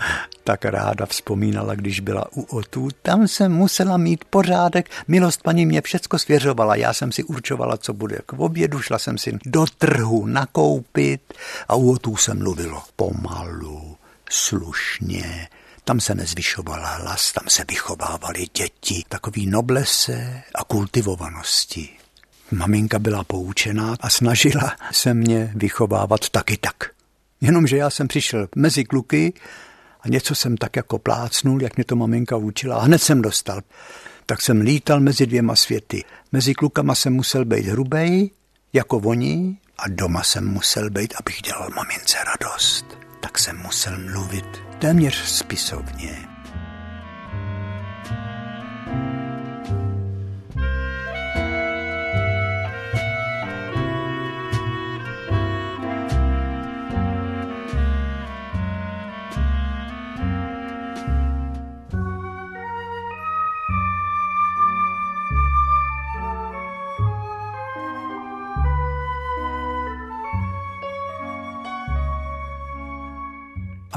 tak 0.45 0.65
ráda 0.65 1.07
vzpomínala, 1.07 1.75
když 1.75 2.01
byla 2.01 2.27
u 2.37 2.43
Otů. 2.43 2.89
Tam 3.03 3.29
jsem 3.29 3.53
musela 3.53 3.97
mít 3.97 4.25
pořádek. 4.25 4.91
Milost 5.09 5.43
paní 5.43 5.67
mě 5.67 5.83
všecko 5.83 6.19
svěřovala. 6.19 6.77
Já 6.77 6.93
jsem 6.93 7.13
si 7.13 7.25
určovala, 7.25 7.77
co 7.77 7.93
bude 7.93 8.19
k 8.27 8.33
obědu. 8.33 8.81
Šla 8.81 8.99
jsem 8.99 9.19
si 9.19 9.39
do 9.47 9.65
trhu 9.79 10.27
nakoupit 10.27 11.35
a 11.69 11.75
u 11.75 11.93
Otů 11.93 12.17
se 12.17 12.35
mluvilo 12.35 12.83
pomalu, 12.97 13.97
slušně. 14.31 15.49
Tam 15.89 16.01
se 16.01 16.15
nezvyšovala 16.15 16.89
hlas, 16.89 17.33
tam 17.33 17.45
se 17.49 17.65
vychovávali 17.69 18.47
děti, 18.55 19.05
takový 19.09 19.47
noblese 19.47 20.43
a 20.55 20.65
kultivovanosti. 20.65 21.89
Maminka 22.51 22.99
byla 22.99 23.25
poučená 23.25 23.97
a 24.01 24.11
snažila 24.11 24.77
se 24.93 25.15
mě 25.15 25.53
vychovávat 25.55 26.29
taky 26.29 26.57
tak. 26.57 26.75
Jenomže 27.41 27.77
já 27.77 27.91
jsem 27.91 28.09
přišel 28.09 28.49
mezi 28.57 28.85
kluky 28.85 29.33
a 30.01 30.09
něco 30.09 30.35
jsem 30.35 30.57
tak 30.57 30.77
jako 30.77 30.99
plácnul, 30.99 31.63
jak 31.63 31.77
mě 31.77 31.85
to 31.85 31.97
maminka 31.97 32.37
učila 32.37 32.77
a 32.77 32.83
hned 32.83 33.03
jsem 33.03 33.23
dostal. 33.23 33.61
Tak 34.27 34.43
jsem 34.43 34.61
lítal 34.61 35.01
mezi 35.01 35.27
dvěma 35.27 35.57
světy. 35.57 36.05
Mezi 36.33 36.55
klukama 36.55 36.95
jsem 36.95 37.13
musel 37.13 37.45
být 37.45 37.67
hrubej, 37.67 38.31
jako 38.73 38.97
oni, 38.99 39.57
a 39.79 39.89
doma 39.89 40.23
jsem 40.23 40.49
musel 40.49 40.91
být, 40.91 41.15
abych 41.21 41.43
dělal 41.43 41.71
mamince 41.77 42.19
radost. 42.25 43.08
Tak 43.29 43.39
jsem 43.39 43.59
musel 43.59 43.99
mluvit 43.99 44.45
téměř 44.79 45.15
spisovně. 45.15 46.28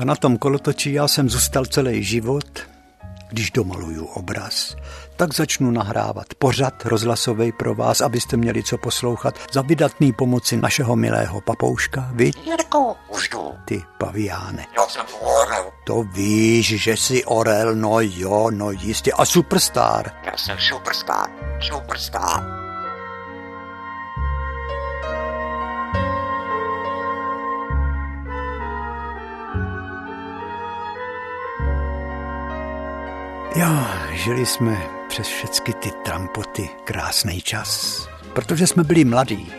A 0.01 0.05
na 0.05 0.15
tom 0.15 0.37
kolotoči 0.37 0.93
já 0.93 1.07
jsem 1.07 1.29
zůstal 1.29 1.65
celý 1.65 2.03
život. 2.03 2.59
Když 3.29 3.51
domaluju 3.51 4.05
obraz, 4.05 4.75
tak 5.15 5.33
začnu 5.33 5.71
nahrávat 5.71 6.25
pořad 6.39 6.85
rozhlasový 6.85 7.51
pro 7.51 7.75
vás, 7.75 8.01
abyste 8.01 8.37
měli 8.37 8.63
co 8.63 8.77
poslouchat 8.77 9.35
za 9.51 9.61
vydatný 9.61 10.13
pomoci 10.13 10.57
našeho 10.57 10.95
milého 10.95 11.41
papouška, 11.41 12.09
vy? 12.13 12.31
Ty 13.65 13.83
paviáne. 13.97 14.65
Já 14.77 14.87
jsem 14.87 15.05
orel. 15.21 15.71
To 15.85 16.03
víš, 16.03 16.81
že 16.81 16.97
jsi 16.97 17.25
orel, 17.25 17.75
no 17.75 17.99
jo, 17.99 18.51
no 18.51 18.71
jistě. 18.71 19.11
A 19.11 19.25
superstar. 19.25 20.11
Já 20.25 20.37
jsem 20.37 20.57
superstar. 20.59 21.29
Superstar. 21.59 22.60
Jo, 33.55 33.87
žili 34.11 34.45
jsme 34.45 34.77
přes 35.09 35.27
všechny 35.27 35.73
ty 35.73 35.91
trampoty 36.05 36.69
krásný 36.83 37.41
čas, 37.41 38.01
protože 38.33 38.67
jsme 38.67 38.83
byli 38.83 39.05
mladí. 39.05 39.53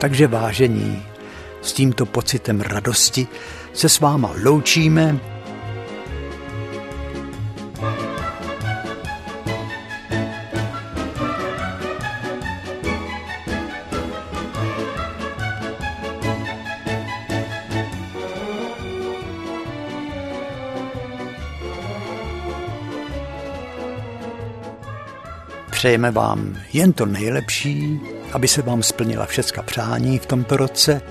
Takže 0.00 0.26
vážení, 0.26 1.02
s 1.62 1.72
tímto 1.72 2.06
pocitem 2.06 2.60
radosti 2.60 3.26
se 3.72 3.88
s 3.88 4.00
váma 4.00 4.32
loučíme. 4.44 5.20
Přejeme 25.70 26.10
vám 26.10 26.56
jen 26.72 26.92
to 26.92 27.06
nejlepší, 27.06 28.00
aby 28.32 28.48
se 28.48 28.62
vám 28.62 28.82
splnila 28.82 29.26
všecka 29.26 29.62
přání 29.62 30.18
v 30.18 30.26
tomto 30.26 30.56
roce. 30.56 31.02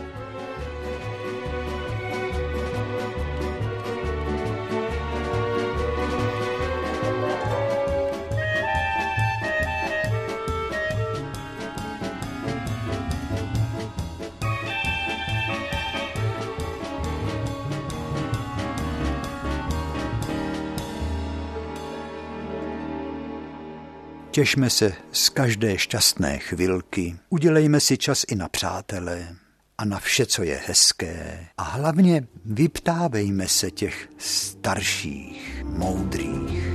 Těšme 24.40 24.70
se 24.70 24.94
z 25.12 25.30
každé 25.30 25.78
šťastné 25.78 26.40
chvilky, 26.40 27.16
udělejme 27.30 27.80
si 27.80 27.98
čas 27.98 28.26
i 28.28 28.36
na 28.36 28.50
přátele 28.50 29.36
a 29.78 29.86
na 29.86 30.00
vše, 30.00 30.26
co 30.26 30.44
je 30.44 30.62
hezké. 30.68 31.48
A 31.58 31.64
hlavně 31.64 32.28
vyptávejme 32.46 33.48
se 33.48 33.72
těch 33.72 34.10
starších, 34.18 35.64
moudrých. 35.66 36.69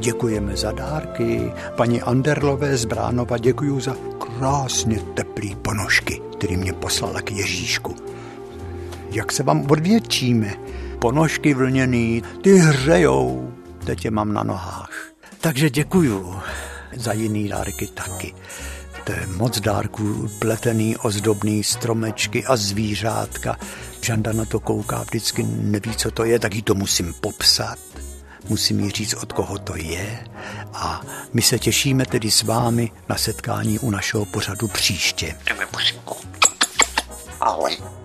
Děkujeme 0.00 0.56
za 0.56 0.72
dárky. 0.72 1.52
Paní 1.76 2.02
Anderlové 2.02 2.76
z 2.76 2.84
Bránova 2.84 3.38
děkuju 3.38 3.80
za 3.80 3.96
krásně 4.18 4.98
teplý 5.14 5.54
ponožky, 5.54 6.22
který 6.32 6.56
mě 6.56 6.72
poslala 6.72 7.22
k 7.22 7.30
Ježíšku. 7.30 7.96
Jak 9.10 9.32
se 9.32 9.42
vám 9.42 9.70
odvětčíme? 9.70 10.54
Ponožky 10.98 11.54
vlněný, 11.54 12.22
ty 12.42 12.58
hřejou, 12.58 13.52
teď 13.84 14.04
je 14.04 14.10
mám 14.10 14.32
na 14.32 14.42
nohách. 14.42 14.90
Takže 15.40 15.70
děkuju 15.70 16.34
za 16.96 17.12
jiný 17.12 17.48
dárky 17.48 17.86
taky. 17.86 18.34
To 19.04 19.12
je 19.12 19.26
moc 19.36 19.60
dárků, 19.60 20.30
pletený, 20.38 20.96
ozdobný 20.96 21.64
stromečky 21.64 22.44
a 22.44 22.56
zvířátka. 22.56 23.56
Žanda 24.00 24.32
na 24.32 24.44
to 24.44 24.60
kouká, 24.60 25.02
vždycky 25.02 25.42
neví, 25.42 25.96
co 25.96 26.10
to 26.10 26.24
je, 26.24 26.38
tak 26.38 26.54
jí 26.54 26.62
to 26.62 26.74
musím 26.74 27.14
popsat 27.20 27.78
musím 28.48 28.80
jí 28.80 28.90
říct, 28.90 29.14
od 29.14 29.32
koho 29.32 29.58
to 29.58 29.76
je 29.76 30.24
a 30.72 31.02
my 31.32 31.42
se 31.42 31.58
těšíme 31.58 32.06
tedy 32.06 32.30
s 32.30 32.42
vámi 32.42 32.92
na 33.08 33.16
setkání 33.16 33.78
u 33.78 33.90
našeho 33.90 34.24
pořadu 34.24 34.68
příště. 34.68 35.36
Ahoj. 37.40 37.99